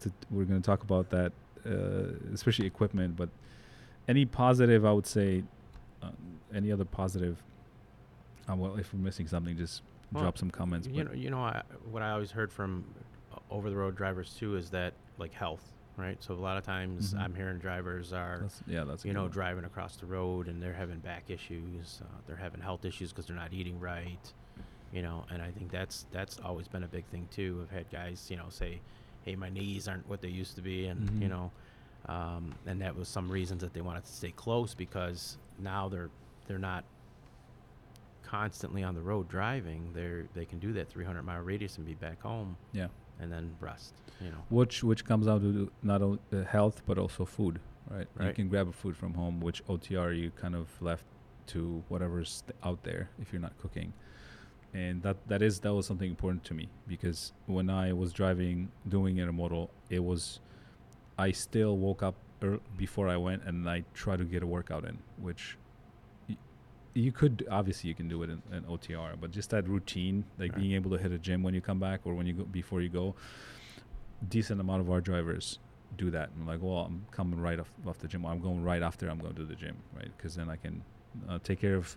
to, 0.00 0.10
we're 0.30 0.44
going 0.44 0.60
to 0.60 0.66
talk 0.66 0.82
about 0.82 1.10
that 1.10 1.30
uh, 1.66 2.12
especially 2.34 2.66
equipment 2.66 3.14
but 3.16 3.28
any 4.08 4.24
positive 4.24 4.84
i 4.84 4.92
would 4.92 5.06
say 5.06 5.42
uh, 6.02 6.08
any 6.54 6.72
other 6.72 6.84
positive 6.84 7.42
uh, 8.50 8.54
well 8.56 8.76
if 8.76 8.92
we're 8.92 9.00
missing 9.00 9.26
something 9.26 9.56
just 9.56 9.82
Well, 10.12 10.22
drop 10.22 10.38
some 10.38 10.50
comments 10.50 10.86
You 10.88 11.04
know, 11.04 11.12
you 11.12 11.30
know, 11.30 11.40
I, 11.40 11.62
what 11.90 12.02
I 12.02 12.10
always 12.12 12.30
heard 12.30 12.52
from 12.52 12.84
over 13.50 13.68
the 13.70 13.76
road 13.76 13.96
drivers 13.96 14.34
too 14.38 14.56
is 14.56 14.70
that 14.70 14.92
like 15.18 15.32
health, 15.32 15.64
right? 15.96 16.16
So 16.22 16.34
a 16.34 16.36
lot 16.36 16.56
of 16.56 16.64
times 16.64 17.12
Mhm. 17.14 17.20
I'm 17.22 17.34
hearing 17.34 17.58
drivers 17.58 18.12
are, 18.12 18.38
that's, 18.42 18.62
yeah 18.66 18.84
that's 18.84 19.04
you 19.04 19.12
know, 19.12 19.22
one. 19.22 19.30
driving 19.32 19.64
across 19.64 19.96
the 19.96 20.06
road 20.06 20.46
and 20.48 20.62
they're 20.62 20.74
having 20.74 20.98
back 21.00 21.24
issues, 21.28 22.00
uh, 22.02 22.06
they're 22.26 22.36
having 22.36 22.60
health 22.60 22.84
issues 22.84 23.10
because 23.12 23.26
they're 23.26 23.36
not 23.44 23.52
eating 23.52 23.80
right, 23.80 24.32
you 24.92 25.02
know. 25.02 25.24
And 25.30 25.42
I 25.42 25.50
think 25.50 25.70
that's 25.70 26.06
that's 26.12 26.38
always 26.40 26.68
been 26.68 26.82
a 26.82 26.88
big 26.88 27.04
thing 27.06 27.28
too. 27.30 27.60
I've 27.62 27.76
had 27.76 27.90
guys, 27.90 28.26
you 28.30 28.36
know, 28.36 28.46
say, 28.50 28.80
"Hey, 29.24 29.36
my 29.36 29.48
knees 29.50 29.88
aren't 29.88 30.08
what 30.08 30.20
they 30.20 30.28
used 30.28 30.54
to 30.56 30.62
be," 30.62 30.86
and 30.86 31.00
you 31.20 31.28
Mhm. 31.28 31.30
know, 31.30 31.52
um, 32.06 32.54
and 32.66 32.80
that 32.82 32.94
was 32.96 33.08
some 33.08 33.30
reasons 33.30 33.60
that 33.62 33.72
they 33.72 33.80
wanted 33.80 34.04
to 34.04 34.12
stay 34.12 34.30
close 34.32 34.74
because 34.74 35.38
now 35.58 35.88
they're 35.88 36.10
they're 36.46 36.58
not 36.58 36.84
constantly 38.22 38.82
on 38.82 38.94
the 38.94 39.00
road 39.02 39.28
driving. 39.28 39.92
They're 39.92 40.26
they 40.34 40.44
can 40.44 40.58
do 40.58 40.72
that 40.74 40.88
300 40.88 41.22
mile 41.22 41.40
radius 41.42 41.76
and 41.76 41.86
be 41.86 41.94
back 41.94 42.20
home 42.22 42.56
yeah 42.72 42.88
and 43.20 43.32
then 43.32 43.54
rest. 43.60 43.94
You 44.20 44.30
know, 44.30 44.42
which 44.48 44.82
which 44.82 45.04
comes 45.04 45.26
down 45.26 45.40
to 45.40 45.70
not 45.82 46.02
only 46.02 46.18
uh, 46.32 46.42
health 46.44 46.82
but 46.86 46.98
also 46.98 47.24
food 47.24 47.60
right? 47.88 48.06
you 48.20 48.32
can 48.32 48.48
grab 48.48 48.66
a 48.68 48.72
food 48.72 48.96
from 48.96 49.14
home 49.14 49.40
which 49.40 49.64
otr 49.66 50.16
you 50.18 50.30
kind 50.32 50.56
of 50.56 50.68
left 50.82 51.04
to 51.46 51.82
whatever's 51.88 52.42
out 52.64 52.82
there 52.82 53.08
if 53.20 53.32
you're 53.32 53.40
not 53.40 53.56
cooking 53.58 53.92
and 54.80 55.02
that 55.06 55.16
that 55.30 55.42
is 55.48 55.60
that 55.64 55.72
was 55.78 55.86
something 55.90 56.10
important 56.16 56.42
to 56.48 56.54
me 56.60 56.64
because 56.92 57.20
when 57.56 57.68
i 57.70 57.86
was 58.00 58.12
driving 58.20 58.58
doing 58.96 59.16
intermodal 59.22 59.68
it 59.98 60.02
was 60.10 60.22
i 61.26 61.28
still 61.44 61.74
woke 61.84 62.02
up 62.08 62.16
before 62.84 63.06
i 63.08 63.16
went 63.26 63.42
and 63.44 63.68
i 63.74 63.78
tried 64.02 64.18
to 64.24 64.24
get 64.34 64.42
a 64.42 64.46
workout 64.56 64.84
in 64.90 64.98
which 65.26 65.44
y- 66.28 66.36
you 67.04 67.12
could 67.20 67.46
obviously 67.60 67.88
you 67.88 67.94
can 68.00 68.08
do 68.14 68.22
it 68.24 68.30
in, 68.34 68.42
in 68.56 68.62
otr 68.74 69.08
but 69.20 69.30
just 69.38 69.50
that 69.56 69.66
routine 69.76 70.24
like 70.38 70.52
Right. 70.52 70.60
being 70.60 70.72
able 70.80 70.90
to 70.96 70.98
hit 71.04 71.12
a 71.12 71.20
gym 71.28 71.42
when 71.42 71.54
you 71.54 71.62
come 71.70 71.80
back 71.88 72.00
or 72.04 72.12
when 72.18 72.26
you 72.26 72.34
go 72.40 72.44
before 72.44 72.80
you 72.82 72.90
go 73.02 73.14
decent 74.36 74.60
amount 74.60 74.80
of 74.80 74.90
our 74.90 75.00
drivers 75.00 75.58
do 75.96 76.10
that. 76.10 76.30
I'm 76.36 76.46
like, 76.46 76.60
well, 76.60 76.78
I'm 76.88 77.06
coming 77.10 77.40
right 77.40 77.58
off, 77.60 77.70
off 77.86 77.98
the 77.98 78.08
gym. 78.08 78.26
I'm 78.26 78.40
going 78.40 78.62
right 78.62 78.82
after 78.82 79.08
I'm 79.08 79.18
going 79.18 79.34
to 79.36 79.44
the 79.44 79.54
gym, 79.54 79.76
right? 79.96 80.10
Because 80.16 80.34
then 80.34 80.50
I 80.50 80.56
can 80.56 80.82
uh, 81.28 81.38
take 81.42 81.60
care 81.60 81.76
of 81.76 81.96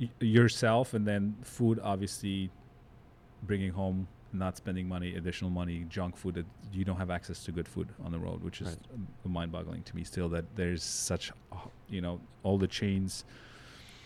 y- 0.00 0.10
yourself, 0.20 0.94
and 0.94 1.06
then 1.06 1.36
food, 1.42 1.80
obviously, 1.82 2.50
bringing 3.44 3.70
home, 3.72 4.08
not 4.32 4.56
spending 4.56 4.88
money, 4.88 5.14
additional 5.16 5.50
money, 5.50 5.84
junk 5.88 6.16
food. 6.16 6.34
That 6.34 6.46
you 6.72 6.84
don't 6.84 6.98
have 6.98 7.10
access 7.10 7.44
to 7.44 7.52
good 7.52 7.68
food 7.68 7.88
on 8.04 8.12
the 8.12 8.18
road, 8.18 8.42
which 8.42 8.60
is 8.60 8.68
Right. 8.68 8.78
mind-boggling 9.32 9.82
to 9.84 9.96
me. 9.96 10.04
Still, 10.04 10.28
that 10.30 10.44
there's 10.56 10.82
such, 10.82 11.32
you 11.88 12.00
know, 12.00 12.20
all 12.42 12.58
the 12.58 12.66
chains. 12.68 13.24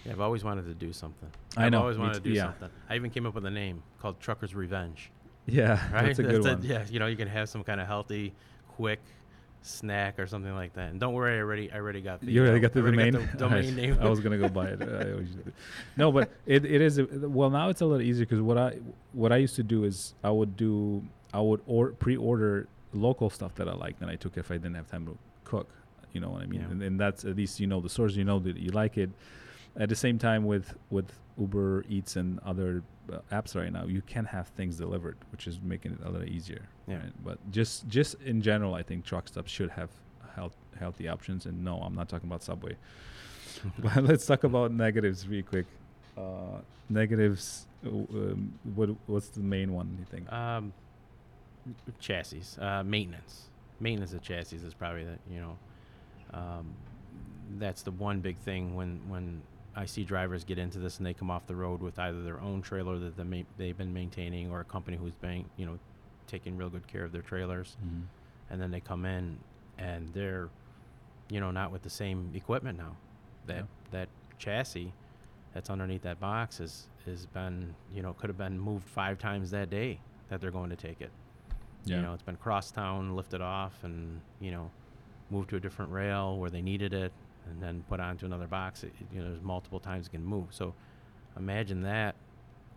yeah, 0.04 0.12
I've 0.12 0.20
always 0.20 0.42
wanted 0.44 0.64
to 0.66 0.74
do 0.74 0.92
something. 0.92 1.28
I 1.56 1.66
I've 1.66 1.72
know, 1.72 1.80
always 1.80 1.96
wanted 1.98 2.14
to 2.14 2.20
do 2.20 2.30
yeah. 2.30 2.42
something. 2.46 2.70
I 2.90 2.96
even 2.96 3.10
came 3.10 3.24
up 3.26 3.34
with 3.34 3.46
a 3.46 3.50
name 3.50 3.82
called 4.00 4.18
Trucker's 4.20 4.54
Revenge. 4.54 5.10
Yeah, 5.46 5.72
Right? 5.92 6.06
that's 6.06 6.18
a 6.18 6.22
good 6.24 6.44
it. 6.44 6.54
one. 6.56 6.62
Yeah, 6.62 6.84
you 6.90 6.98
know, 6.98 7.06
you 7.06 7.16
can 7.16 7.28
have 7.28 7.48
some 7.48 7.62
kind 7.64 7.80
of 7.80 7.86
healthy, 7.86 8.32
quick 8.68 9.00
snack 9.62 10.18
or 10.18 10.26
something 10.26 10.54
like 10.54 10.74
that. 10.74 10.90
And 10.90 11.00
don't 11.00 11.14
worry, 11.14 11.36
I 11.36 11.40
already 11.40 11.70
I 11.72 11.76
already 11.76 12.00
got 12.00 12.20
the 12.20 12.30
You 12.30 12.42
already 12.42 12.60
got 12.60 12.72
the 12.72 12.80
already 12.80 13.10
domain. 13.10 13.28
the 13.32 13.38
domain 13.38 13.76
name. 13.80 13.98
I 14.02 14.08
was 14.08 14.20
gonna 14.20 14.38
go 14.38 14.48
buy 14.48 14.66
it. 14.66 14.82
I 14.82 15.12
always 15.12 15.30
do. 15.30 15.52
no, 15.96 16.10
but 16.12 16.30
it, 16.46 16.64
it 16.64 16.80
is 16.80 17.00
well 17.12 17.50
now 17.50 17.68
it's 17.68 17.80
a 17.80 17.86
little 17.86 18.02
easier 18.02 18.24
because 18.26 18.40
what 18.40 18.58
I 18.58 18.78
what 19.12 19.32
I 19.32 19.36
used 19.36 19.56
to 19.56 19.62
do 19.62 19.84
is 19.84 20.14
I 20.22 20.30
would 20.30 20.56
do 20.56 21.02
I 21.32 21.40
would 21.40 21.60
or 21.66 21.92
pre-order 21.92 22.68
local 22.92 23.30
stuff 23.30 23.54
that 23.54 23.68
I 23.68 23.74
liked 23.74 24.02
and 24.02 24.10
I 24.10 24.16
took 24.16 24.36
if 24.36 24.50
I 24.50 24.54
didn't 24.54 24.74
have 24.74 24.88
time 24.90 25.06
to 25.06 25.16
cook. 25.44 25.68
You 26.12 26.20
know 26.20 26.28
what 26.30 26.42
I 26.42 26.46
mean? 26.46 26.60
Yeah. 26.60 26.66
And, 26.70 26.82
and 26.82 27.00
that's 27.00 27.24
at 27.24 27.36
least 27.36 27.58
you 27.58 27.66
know 27.66 27.80
the 27.80 27.88
source. 27.88 28.14
You 28.16 28.24
know 28.24 28.38
that 28.40 28.56
you 28.58 28.70
like 28.70 28.98
it. 28.98 29.10
At 29.76 29.88
the 29.88 29.96
same 29.96 30.18
time 30.18 30.44
with 30.44 30.74
with 30.90 31.12
Uber 31.38 31.84
Eats 31.88 32.16
and 32.16 32.38
other 32.40 32.82
uh, 33.12 33.18
apps 33.32 33.56
right 33.56 33.72
now, 33.72 33.86
you 33.86 34.02
can 34.02 34.24
have 34.26 34.48
things 34.48 34.76
delivered, 34.76 35.16
which 35.32 35.46
is 35.46 35.60
making 35.62 35.92
it 35.92 35.98
a 36.04 36.10
little 36.10 36.28
easier. 36.28 36.68
Yeah. 36.86 36.96
Right? 36.96 37.24
But 37.24 37.50
just 37.50 37.88
just 37.88 38.20
in 38.22 38.42
general, 38.42 38.74
I 38.74 38.82
think 38.82 39.04
truck 39.04 39.28
stops 39.28 39.50
should 39.50 39.70
have 39.70 39.90
health, 40.34 40.56
healthy 40.78 41.08
options. 41.08 41.46
And 41.46 41.64
no, 41.64 41.78
I'm 41.78 41.94
not 41.94 42.08
talking 42.08 42.28
about 42.28 42.42
Subway. 42.42 42.76
but 43.78 44.04
let's 44.04 44.26
talk 44.26 44.44
about 44.44 44.72
negatives 44.72 45.28
real 45.28 45.42
quick. 45.42 45.66
Uh, 46.16 46.60
negatives. 46.88 47.66
Um, 47.84 48.52
what 48.74 48.90
what's 49.06 49.28
the 49.28 49.40
main 49.40 49.72
one? 49.72 49.96
You 49.98 50.04
think? 50.04 50.32
Um, 50.32 50.72
chassis, 52.00 52.42
uh, 52.60 52.82
maintenance. 52.82 53.48
Maintenance 53.80 54.12
of 54.12 54.22
chassis 54.22 54.56
is 54.56 54.74
probably 54.74 55.04
the 55.04 55.18
you 55.30 55.40
know, 55.40 55.58
um, 56.32 56.74
that's 57.58 57.82
the 57.82 57.90
one 57.90 58.20
big 58.20 58.36
thing 58.38 58.74
when 58.74 59.00
when 59.08 59.42
I 59.74 59.86
see 59.86 60.04
drivers 60.04 60.44
get 60.44 60.58
into 60.58 60.78
this 60.78 60.98
and 60.98 61.06
they 61.06 61.14
come 61.14 61.30
off 61.30 61.46
the 61.46 61.56
road 61.56 61.80
with 61.80 61.98
either 61.98 62.22
their 62.22 62.40
own 62.40 62.60
trailer 62.62 62.98
that 62.98 63.16
they 63.16 63.24
ma- 63.24 63.46
they've 63.56 63.76
been 63.76 63.92
maintaining 63.92 64.50
or 64.50 64.60
a 64.60 64.64
company 64.64 64.96
who's 64.96 65.14
been 65.14 65.44
you 65.56 65.64
know 65.66 65.78
taking 66.26 66.56
real 66.56 66.68
good 66.70 66.86
care 66.86 67.04
of 67.04 67.12
their 67.12 67.22
trailers, 67.22 67.76
Mhm. 67.84 68.02
and 68.50 68.60
then 68.60 68.70
they 68.70 68.80
come 68.80 69.04
in 69.06 69.38
and 69.78 70.08
they're 70.10 70.48
you 71.30 71.40
know 71.40 71.50
not 71.50 71.72
with 71.72 71.82
the 71.82 71.90
same 71.90 72.30
equipment 72.34 72.76
now. 72.78 72.96
That 73.46 73.56
Yeah. 73.56 73.62
that 73.92 74.08
chassis 74.38 74.92
that's 75.54 75.70
underneath 75.70 76.02
that 76.02 76.20
box 76.20 76.60
is 76.60 76.88
has 77.06 77.26
been 77.26 77.74
you 77.94 78.02
know 78.02 78.12
could 78.12 78.28
have 78.30 78.38
been 78.38 78.58
moved 78.58 78.86
five 78.88 79.18
times 79.18 79.50
that 79.52 79.70
day 79.70 80.00
that 80.28 80.40
they're 80.40 80.50
going 80.50 80.70
to 80.70 80.76
take 80.76 81.00
it. 81.00 81.10
Yeah. 81.84 81.96
You 81.96 82.02
know, 82.02 82.14
it's 82.14 82.22
been 82.22 82.36
cross 82.36 82.70
town, 82.70 83.16
lifted 83.16 83.40
off, 83.40 83.82
and 83.84 84.20
you 84.40 84.50
know, 84.52 84.70
moved 85.30 85.50
to 85.50 85.56
a 85.56 85.60
different 85.60 85.90
rail 85.90 86.38
where 86.38 86.48
they 86.50 86.62
needed 86.62 86.92
it, 86.94 87.12
and 87.50 87.62
then 87.62 87.84
put 87.88 88.00
onto 88.00 88.26
another 88.26 88.46
box. 88.46 88.84
It, 88.84 88.92
you 89.12 89.20
know, 89.20 89.30
there's 89.30 89.42
multiple 89.42 89.80
times 89.80 90.06
it 90.06 90.10
can 90.10 90.24
move. 90.24 90.46
So, 90.50 90.74
imagine 91.36 91.82
that, 91.82 92.14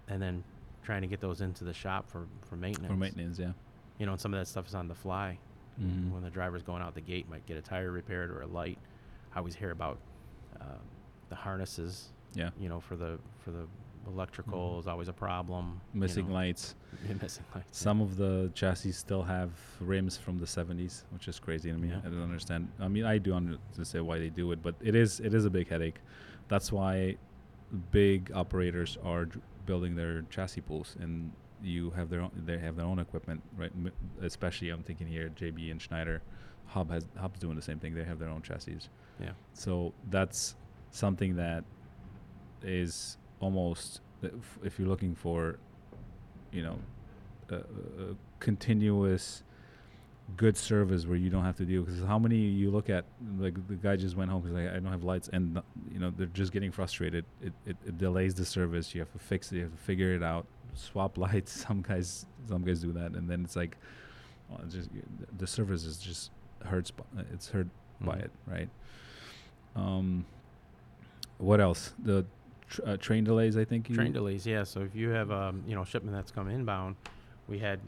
and 0.07 0.21
then 0.21 0.43
trying 0.83 1.01
to 1.01 1.07
get 1.07 1.19
those 1.19 1.41
into 1.41 1.63
the 1.63 1.73
shop 1.73 2.09
for 2.09 2.27
for 2.47 2.55
maintenance. 2.55 2.91
For 2.91 2.97
maintenance, 2.97 3.39
yeah. 3.39 3.51
You 3.99 4.05
know, 4.05 4.13
and 4.13 4.21
some 4.21 4.33
of 4.33 4.39
that 4.39 4.47
stuff 4.47 4.67
is 4.67 4.75
on 4.75 4.87
the 4.87 4.95
fly. 4.95 5.37
Mhm. 5.81 6.11
When 6.11 6.23
the 6.23 6.29
driver's 6.29 6.63
going 6.63 6.81
out 6.81 6.93
the 6.95 7.01
gate, 7.01 7.29
might 7.29 7.45
get 7.45 7.57
a 7.57 7.61
tire 7.61 7.91
repaired 7.91 8.29
or 8.31 8.41
a 8.41 8.47
light. 8.47 8.77
I 9.33 9.39
always 9.39 9.55
hear 9.55 9.71
about 9.71 9.97
uh, 10.61 10.63
the 11.29 11.35
harnesses. 11.35 12.09
Yeah. 12.33 12.49
You 12.59 12.69
know, 12.69 12.79
for 12.79 12.95
the 12.95 13.19
for 13.39 13.51
the 13.51 13.67
electrical 14.07 14.75
Mhm. 14.75 14.79
is 14.79 14.87
always 14.87 15.07
a 15.07 15.13
problem. 15.13 15.81
you 15.93 15.99
Missing 16.01 16.27
know. 16.27 16.33
lights. 16.35 16.75
missing 17.21 17.43
lights. 17.53 17.67
yeah. 17.67 17.71
Some 17.71 18.01
of 18.01 18.17
the 18.17 18.51
chassis 18.53 18.91
still 18.91 19.23
have 19.23 19.51
rims 19.79 20.17
from 20.17 20.37
the 20.37 20.45
70s, 20.45 21.03
which 21.11 21.27
is 21.27 21.39
crazy 21.39 21.71
to 21.71 21.77
me. 21.77 21.89
Yeah. 21.89 21.99
I 22.05 22.09
don't 22.09 22.21
understand. 22.21 22.67
I 22.79 22.87
mean, 22.87 23.05
I 23.05 23.17
do 23.17 23.33
understand 23.33 24.05
why 24.05 24.19
they 24.19 24.29
do 24.29 24.51
it, 24.51 24.61
but 24.61 24.75
it 24.81 24.95
is 24.95 25.19
it 25.19 25.33
is 25.33 25.45
a 25.45 25.49
big 25.49 25.67
headache. 25.69 25.99
That's 26.47 26.71
why 26.71 27.17
big 27.91 28.31
operators 28.33 28.97
are 29.03 29.27
building 29.65 29.95
their 29.95 30.21
chassis 30.29 30.61
pools, 30.61 30.95
and 30.99 31.31
you 31.63 31.89
have 31.91 32.09
their 32.09 32.21
own, 32.21 32.31
they 32.45 32.59
have 32.59 32.75
their 32.75 32.85
own 32.85 32.99
equipment, 32.99 33.41
right? 33.57 33.71
M- 33.75 33.91
especially, 34.21 34.69
I'm 34.69 34.83
thinking 34.83 35.07
here, 35.07 35.29
JB 35.29 35.71
and 35.71 35.81
Schneider. 35.81 36.21
Hub 36.67 36.89
has 36.91 37.07
Hub's 37.17 37.39
doing 37.39 37.55
the 37.55 37.61
same 37.61 37.79
thing. 37.79 37.93
They 37.95 38.03
have 38.03 38.19
their 38.19 38.29
own 38.29 38.41
chassis. 38.43 38.79
Yeah. 39.19 39.31
So 39.53 39.93
that's 40.09 40.55
something 40.91 41.35
that 41.37 41.63
is 42.61 43.17
almost 43.45 44.01
if, 44.23 44.59
if 44.63 44.79
you're 44.79 44.87
looking 44.87 45.13
for, 45.13 45.57
you 46.51 46.63
know, 46.63 46.77
a, 47.49 47.55
a 47.55 48.15
continuous 48.39 49.43
good 50.37 50.57
service 50.57 51.05
where 51.05 51.17
you 51.17 51.29
don't 51.29 51.43
have 51.43 51.55
to 51.55 51.65
deal 51.65 51.83
because 51.83 52.01
how 52.03 52.17
many 52.17 52.37
you 52.37 52.71
look 52.71 52.89
at 52.89 53.05
like 53.37 53.55
the 53.67 53.75
guy 53.75 53.95
just 53.95 54.17
went 54.17 54.31
home 54.31 54.41
because 54.41 54.57
like, 54.57 54.69
I 54.69 54.79
don't 54.79 54.91
have 54.91 55.03
lights 55.03 55.29
and 55.31 55.61
you 55.93 55.99
know 55.99 56.11
they're 56.17 56.25
just 56.27 56.51
getting 56.51 56.71
frustrated. 56.71 57.25
It, 57.41 57.53
it, 57.67 57.77
it 57.85 57.97
delays 57.99 58.33
the 58.33 58.45
service. 58.45 58.95
You 58.95 59.01
have 59.01 59.11
to 59.11 59.19
fix 59.19 59.51
it. 59.51 59.57
You 59.57 59.61
have 59.63 59.71
to 59.71 59.83
figure 59.83 60.15
it 60.15 60.23
out. 60.23 60.47
Swap 60.73 61.17
lights. 61.25 61.51
Some 61.51 61.83
guys 61.83 62.25
some 62.49 62.63
guys 62.63 62.79
do 62.79 62.91
that 62.93 63.11
and 63.11 63.29
then 63.29 63.43
it's 63.43 63.55
like 63.55 63.77
well, 64.49 64.61
it's 64.63 64.73
just 64.73 64.89
the 65.37 65.47
service 65.47 65.85
is 65.85 65.97
just 65.97 66.31
hurts 66.63 66.91
it's 67.31 67.49
hurt 67.49 67.67
mm-hmm. 67.67 68.05
by 68.07 68.17
it 68.17 68.31
right? 68.47 68.69
Um 69.75 70.25
what 71.37 71.59
else? 71.59 71.93
The 72.03 72.25
tr- 72.69 72.81
uh, 72.85 72.97
train 72.97 73.23
delays 73.23 73.57
i 73.57 73.65
think 73.65 73.93
train 73.93 74.11
delays 74.11 74.45
yeah 74.45 74.63
so 74.63 74.81
if 74.81 74.95
you 74.95 75.09
have 75.09 75.31
um 75.31 75.63
you 75.67 75.75
know 75.75 75.83
shipment 75.83 76.15
that's 76.15 76.31
come 76.31 76.49
inbound 76.49 76.95
we 77.47 77.59
had 77.59 77.79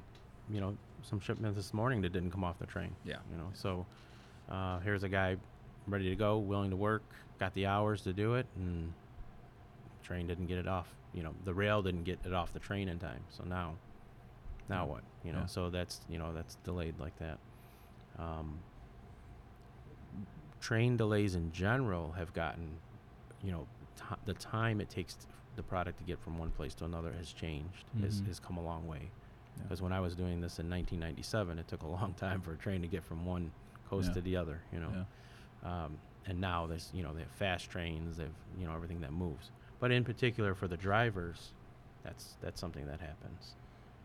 you 0.50 0.62
know 0.62 0.76
some 1.08 1.20
shipment 1.20 1.56
this 1.56 1.74
morning 1.74 2.02
that 2.02 2.12
didn't 2.12 2.32
come 2.32 2.44
off 2.44 2.60
the 2.60 2.66
train. 2.66 2.96
Yeah. 3.06 3.18
You 3.32 3.38
know, 3.38 3.50
so 3.54 3.86
uh, 4.50 4.80
here's 4.80 5.04
a 5.04 5.10
guy 5.10 5.38
ready 5.88 6.10
to 6.10 6.16
go, 6.16 6.38
willing 6.38 6.70
to 6.70 6.76
work, 6.76 7.04
got 7.40 7.54
the 7.54 7.66
hours 7.66 8.02
to 8.02 8.14
do 8.14 8.36
it, 8.36 8.46
and 8.58 8.92
train 10.04 10.28
didn't 10.28 10.48
get 10.48 10.58
it 10.58 10.68
off. 10.68 10.88
You 11.14 11.24
know, 11.24 11.34
the 11.46 11.54
rail 11.54 11.82
didn't 11.82 12.04
get 12.04 12.20
it 12.26 12.34
off 12.34 12.54
the 12.54 12.60
train 12.60 12.90
in 12.90 13.00
time. 13.00 13.24
So 13.30 13.44
now, 13.46 13.76
now 14.70 14.86
what? 14.86 15.04
You 15.24 15.32
know, 15.32 15.40
yeah. 15.40 15.46
so 15.46 15.70
that's 15.70 16.02
you 16.10 16.18
know 16.18 16.34
that's 16.34 16.56
delayed 16.64 17.00
like 17.00 17.18
that. 17.20 17.38
Um, 18.20 18.60
train 20.60 20.98
delays 20.98 21.36
in 21.36 21.52
general 21.52 22.12
have 22.18 22.34
gotten, 22.34 22.68
you 23.44 23.52
know, 23.52 23.68
t- 23.98 24.16
the 24.26 24.34
time 24.34 24.80
it 24.82 24.90
takes 24.90 25.16
t- 25.16 25.26
the 25.56 25.64
product 25.64 25.98
to 25.98 26.04
get 26.04 26.20
from 26.20 26.38
one 26.38 26.52
place 26.52 26.74
to 26.76 26.86
another 26.86 27.12
has 27.18 27.32
changed. 27.32 27.86
Mm-hmm. 27.96 28.06
Has, 28.06 28.22
has 28.28 28.40
come 28.40 28.58
a 28.58 28.64
long 28.64 28.88
way. 28.88 29.10
Because 29.64 29.80
yeah. 29.80 29.84
when 29.86 29.94
I 29.94 30.00
was 30.00 30.16
doing 30.16 30.40
this 30.40 30.60
in 30.60 30.70
1997, 30.70 31.60
it 31.60 31.68
took 31.68 31.82
a 31.84 31.88
long 31.98 32.14
time 32.14 32.42
for 32.42 32.54
a 32.54 32.58
train 32.58 32.82
to 32.82 32.88
get 32.88 33.04
from 33.04 33.26
one 33.26 33.52
coast 33.90 34.10
yeah. 34.10 34.14
to 34.16 34.22
the 34.22 34.36
other. 34.36 34.62
You 34.72 34.80
know, 34.80 35.06
yeah. 35.64 35.86
um, 35.86 35.98
and 36.28 36.40
now 36.40 36.68
there's 36.68 36.92
you 36.94 37.04
know 37.04 37.14
they 37.14 37.22
have 37.22 37.32
fast 37.32 37.70
trains, 37.70 38.18
they 38.18 38.24
have 38.24 38.32
you 38.60 38.68
know 38.68 38.74
everything 38.74 39.02
that 39.02 39.12
moves. 39.12 39.52
But 39.80 39.92
in 39.92 40.04
particular 40.04 40.56
for 40.56 40.68
the 40.68 40.78
drivers, 40.78 41.52
that's 42.04 42.36
that's 42.42 42.60
something 42.60 42.86
that 42.88 43.00
happens. 43.00 43.56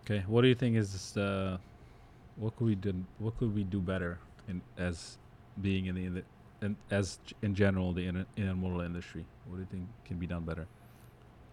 Okay, 0.05 0.25
what 0.27 0.43
do 0.43 0.49
you 0.49 0.55
think 0.55 0.77
is 0.77 0.93
this, 0.93 1.17
uh, 1.17 1.59
what 2.37 2.57
could 2.57 2.67
we 2.67 2.75
do? 2.75 2.95
What 3.19 3.39
could 3.39 3.55
we 3.55 3.65
do 3.65 3.81
better 3.81 4.19
in 4.49 4.61
as 4.79 5.19
being 5.61 5.87
in 5.87 5.95
the, 5.95 6.05
in 6.05 6.15
the 6.15 6.23
in, 6.63 6.77
as 6.91 7.19
in 7.43 7.55
general 7.55 7.93
the 7.93 8.07
in, 8.07 8.27
intermodal 8.37 8.85
industry? 8.85 9.25
What 9.53 9.59
do 9.59 9.63
you 9.63 9.69
think 9.71 9.89
can 10.07 10.17
be 10.17 10.27
done 10.27 10.45
better? 10.45 10.67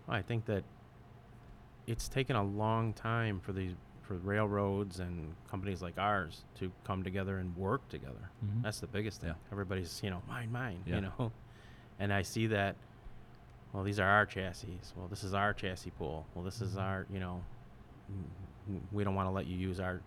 Well, 0.08 0.16
I 0.16 0.22
think 0.22 0.46
that 0.46 0.64
it's 1.86 2.08
taken 2.08 2.38
a 2.38 2.44
long 2.44 2.94
time 2.94 3.42
for 3.42 3.52
these 3.52 3.74
for 4.04 4.16
railroads 4.16 5.02
and 5.02 5.36
companies 5.52 5.82
like 5.82 5.98
ours 5.98 6.46
to 6.60 6.72
come 6.86 7.04
together 7.04 7.40
and 7.40 7.56
work 7.58 7.88
together. 7.90 8.32
Mm-hmm. 8.44 8.62
That's 8.64 8.80
the 8.80 8.88
biggest 8.88 9.20
thing. 9.22 9.32
Yeah. 9.32 9.52
Everybody's, 9.52 10.00
you 10.02 10.10
know, 10.10 10.22
mine, 10.28 10.52
mine, 10.52 10.80
yeah. 10.86 10.96
you 10.96 11.02
know. 11.02 11.32
And 12.02 12.14
I 12.14 12.22
see 12.22 12.48
that, 12.48 12.78
well, 13.74 13.84
these 13.84 14.00
are 14.00 14.08
our 14.08 14.26
chassis. 14.26 14.80
Well, 14.96 15.10
this 15.10 15.26
is 15.26 15.34
our 15.34 15.54
chassis 15.54 15.90
pool. 15.90 16.26
Well, 16.34 16.46
this 16.46 16.62
is 16.62 16.70
mm-hmm. 16.70 16.80
our, 16.80 17.06
you 17.12 17.20
know, 17.20 17.44
we 18.94 19.04
don't 19.04 19.16
want 19.16 19.28
to 19.28 19.32
let 19.32 19.48
you 19.48 19.58
use 19.58 19.82
our 19.82 20.02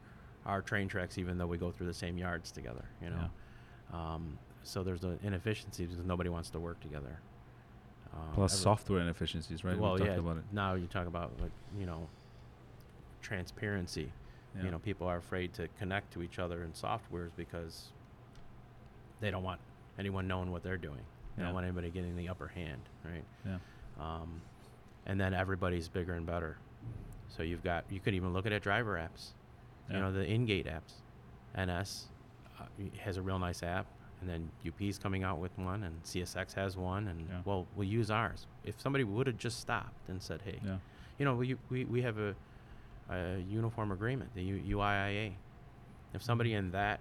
our 0.47 0.63
train 0.63 0.89
tracks 0.89 1.19
even 1.19 1.37
though 1.37 1.47
we 1.47 1.59
go 1.59 1.71
through 1.71 1.87
the 1.87 1.95
same 1.95 2.17
yards 2.17 2.51
together, 2.51 2.87
you 3.03 3.11
know. 3.11 3.29
Yeah. 3.93 4.15
Um, 4.15 4.39
so 4.63 4.83
there's 4.83 5.05
an 5.05 5.19
inefficiency 5.23 5.85
because 5.85 6.05
nobody 6.05 6.31
wants 6.31 6.51
to 6.51 6.59
work 6.59 6.81
together. 6.81 7.21
Um, 8.15 8.35
Plus 8.35 8.59
software 8.59 9.01
inefficiencies, 9.01 9.65
right? 9.65 9.79
Well, 9.79 9.99
yeah. 9.99 10.19
Now 10.53 10.75
you 10.75 10.87
talk 10.87 11.07
about 11.07 11.33
like 11.41 11.53
you 11.79 11.87
know 11.87 12.09
transparency. 13.23 14.13
Yeah. 14.57 14.65
You 14.65 14.71
know, 14.71 14.79
people 14.79 15.07
are 15.07 15.17
afraid 15.17 15.55
to 15.55 15.69
connect 15.79 16.13
to 16.13 16.23
each 16.23 16.39
other 16.39 16.63
in 16.63 16.73
softwares 16.73 17.31
because 17.37 17.87
they 19.21 19.31
don't 19.31 19.43
want 19.43 19.61
anyone 19.99 20.29
knowing 20.29 20.53
what 20.53 20.63
they're 20.63 20.77
doing. 20.77 21.01
They 21.37 21.43
yeah. 21.43 21.47
don't 21.47 21.55
want 21.55 21.65
anybody 21.65 21.89
getting 21.91 22.17
the 22.17 22.29
upper 22.29 22.49
hand, 22.49 22.83
right? 23.05 23.25
Yeah. 23.47 23.59
Um, 23.99 24.43
and 25.07 25.19
then 25.19 25.33
everybody's 25.33 25.89
bigger 25.89 26.15
and 26.15 26.27
better. 26.27 26.59
So 27.29 27.43
you've 27.43 27.65
got 27.65 27.85
you 27.89 28.01
could 28.01 28.15
even 28.15 28.33
look 28.35 28.45
at 28.45 28.53
it 28.53 28.63
driver 28.63 28.95
apps. 28.95 29.29
Yeah. 29.89 29.97
You 29.97 30.03
know 30.03 30.13
the 30.13 30.25
in-gate 30.25 30.67
apps. 30.67 30.95
NS 31.59 32.07
uh, 32.61 32.65
has 32.99 33.17
a 33.17 33.23
real 33.23 33.39
nice 33.39 33.63
app, 33.63 33.87
and 34.23 34.31
then 34.31 34.51
UP's 34.67 34.99
coming 34.99 35.25
out 35.25 35.39
with 35.39 35.57
one, 35.59 35.83
and 35.83 36.03
CSX 36.05 36.55
has 36.55 36.77
one, 36.77 37.09
and 37.09 37.27
yeah. 37.29 37.41
well, 37.45 37.67
we'll 37.77 37.89
use 37.89 38.11
ours. 38.11 38.47
If 38.65 38.81
somebody 38.81 39.05
would 39.05 39.27
have 39.27 39.37
just 39.37 39.61
stopped 39.61 40.09
and 40.09 40.23
said, 40.23 40.41
"Hey, 40.45 40.61
yeah. 40.65 40.77
you 41.19 41.25
know, 41.25 41.35
we, 41.35 41.57
we 41.69 41.85
we 41.85 42.03
have 42.03 42.19
a 42.19 42.35
a 43.11 43.39
uniform 43.51 43.93
agreement, 43.93 44.35
the 44.35 44.43
U- 44.43 44.79
UIIA. 44.79 45.33
If 46.15 46.23
somebody 46.23 46.51
mm-hmm. 46.51 46.67
in 46.67 46.71
that 46.73 47.01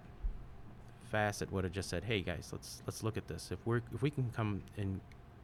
facet 1.11 1.51
would 1.51 1.63
have 1.63 1.73
just 1.73 1.89
said, 1.89 2.03
"Hey 2.03 2.21
guys, 2.21 2.49
let's 2.51 2.81
let's 2.87 3.03
look 3.03 3.17
at 3.17 3.27
this. 3.27 3.51
If 3.51 3.59
we're 3.65 3.81
if 3.93 4.01
we 4.01 4.09
can 4.09 4.31
come 4.35 4.63
and 4.77 4.99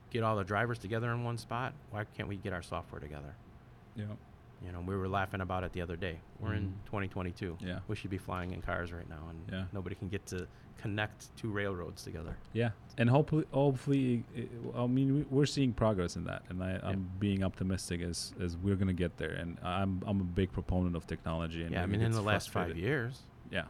get 0.09 0.23
all 0.23 0.35
the 0.35 0.43
drivers 0.43 0.79
together 0.79 1.11
in 1.11 1.23
one 1.23 1.37
spot, 1.37 1.73
why 1.91 2.05
can't 2.15 2.27
we 2.27 2.37
get 2.37 2.53
our 2.53 2.63
software 2.63 2.99
together?" 2.99 3.35
Yeah. 3.95 4.05
You 4.65 4.71
know, 4.71 4.81
we 4.81 4.95
were 4.95 5.07
laughing 5.07 5.41
about 5.41 5.63
it 5.63 5.71
the 5.73 5.81
other 5.81 5.95
day. 5.95 6.19
We're 6.39 6.49
mm-hmm. 6.49 6.57
in 6.57 6.79
2022. 6.85 7.57
Yeah. 7.59 7.79
We 7.87 7.95
should 7.95 8.09
be 8.09 8.17
flying 8.17 8.51
in 8.51 8.61
cars 8.61 8.91
right 8.91 9.07
now, 9.07 9.29
and 9.29 9.39
yeah. 9.51 9.63
nobody 9.71 9.95
can 9.95 10.09
get 10.09 10.25
to 10.27 10.47
connect 10.81 11.35
two 11.37 11.49
railroads 11.49 12.03
together. 12.03 12.35
Yeah, 12.53 12.71
and 12.97 13.09
hopefully, 13.09 13.45
hopefully, 13.51 14.23
it, 14.35 14.49
I 14.75 14.87
mean, 14.87 15.25
we're 15.29 15.45
seeing 15.45 15.73
progress 15.73 16.15
in 16.15 16.23
that, 16.25 16.43
and 16.49 16.63
I, 16.63 16.79
am 16.83 17.09
being 17.19 17.43
optimistic 17.43 18.01
as 18.01 18.33
as 18.41 18.57
we're 18.57 18.75
gonna 18.75 18.93
get 18.93 19.17
there. 19.17 19.31
And 19.31 19.57
I'm 19.63 20.01
I'm 20.07 20.21
a 20.21 20.25
big 20.25 20.51
proponent 20.51 20.95
of 20.95 21.05
technology. 21.05 21.63
And 21.63 21.71
yeah, 21.71 21.83
I 21.83 21.85
mean, 21.85 22.01
in 22.01 22.11
the 22.11 22.21
last 22.21 22.49
five 22.49 22.77
years. 22.77 23.21
Yeah. 23.51 23.63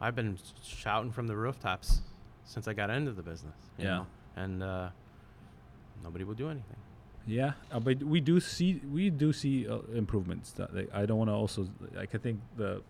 I've 0.00 0.16
been 0.16 0.36
shouting 0.64 1.12
from 1.12 1.28
the 1.28 1.36
rooftops 1.36 2.00
since 2.44 2.66
I 2.66 2.72
got 2.72 2.90
into 2.90 3.12
the 3.12 3.22
business. 3.22 3.54
yeah. 3.78 3.84
Know? 3.84 4.06
And 4.34 4.62
uh, 4.62 4.88
nobody 6.02 6.24
will 6.24 6.34
do 6.34 6.50
anything. 6.50 6.76
Yeah, 7.26 7.52
uh, 7.70 7.80
but 7.80 8.02
we 8.02 8.20
do 8.20 8.40
see 8.40 8.80
we 8.90 9.10
do 9.10 9.32
see 9.32 9.68
uh, 9.68 9.78
improvements. 9.94 10.52
That, 10.52 10.74
like, 10.74 10.90
I 10.92 11.06
don't 11.06 11.18
want 11.18 11.30
to 11.30 11.34
also 11.34 11.68
like 11.94 12.14
I 12.14 12.18
think 12.18 12.40
the 12.56 12.82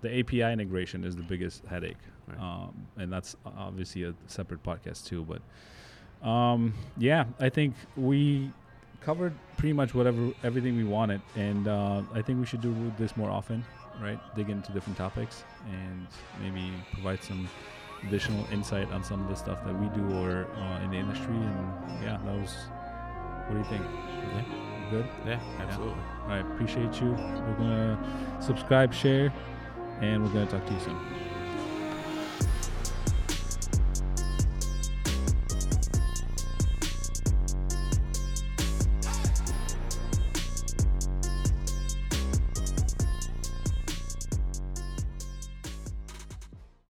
the 0.00 0.20
API 0.20 0.52
integration 0.52 1.04
is 1.04 1.16
the 1.16 1.22
biggest 1.22 1.64
headache, 1.66 1.98
right. 2.28 2.38
um, 2.38 2.86
and 2.96 3.12
that's 3.12 3.36
obviously 3.44 4.04
a 4.04 4.14
separate 4.26 4.62
podcast 4.62 5.06
too. 5.06 5.24
But 5.24 6.28
um, 6.28 6.74
yeah, 6.96 7.24
I 7.40 7.48
think 7.48 7.74
we 7.96 8.50
covered 9.00 9.34
pretty 9.58 9.74
much 9.74 9.94
whatever 9.94 10.32
everything 10.42 10.76
we 10.76 10.84
wanted, 10.84 11.20
and 11.36 11.68
uh, 11.68 12.02
I 12.14 12.22
think 12.22 12.40
we 12.40 12.46
should 12.46 12.62
do 12.62 12.92
this 12.98 13.16
more 13.16 13.30
often, 13.30 13.64
right? 14.00 14.18
Dig 14.34 14.48
into 14.48 14.72
different 14.72 14.96
topics 14.96 15.44
and 15.70 16.06
maybe 16.40 16.70
provide 16.92 17.22
some 17.22 17.48
additional 18.06 18.46
insight 18.52 18.90
on 18.92 19.04
some 19.04 19.22
of 19.22 19.28
the 19.28 19.34
stuff 19.34 19.64
that 19.64 19.78
we 19.78 19.88
do 19.88 20.16
or 20.16 20.46
uh, 20.56 20.84
in 20.84 20.90
the 20.90 20.96
industry. 20.96 21.34
And 21.34 22.02
yeah, 22.02 22.18
that 22.24 22.34
was 22.34 22.54
what 23.46 23.52
do 23.52 23.58
you 23.58 23.64
think? 23.64 23.84
Yeah. 24.34 24.42
Good? 24.90 25.06
Yeah, 25.26 25.40
absolutely. 25.60 25.96
Yeah. 25.96 26.22
All 26.22 26.28
right. 26.28 26.52
Appreciate 26.52 27.00
you. 27.00 27.10
We're 27.10 27.54
going 27.58 27.96
to 27.96 27.98
subscribe, 28.40 28.92
share, 28.92 29.32
and 30.00 30.22
we're 30.22 30.30
going 30.32 30.46
to 30.46 30.58
talk 30.58 30.66
to 30.66 30.72
you 30.72 30.80
soon. 30.80 30.98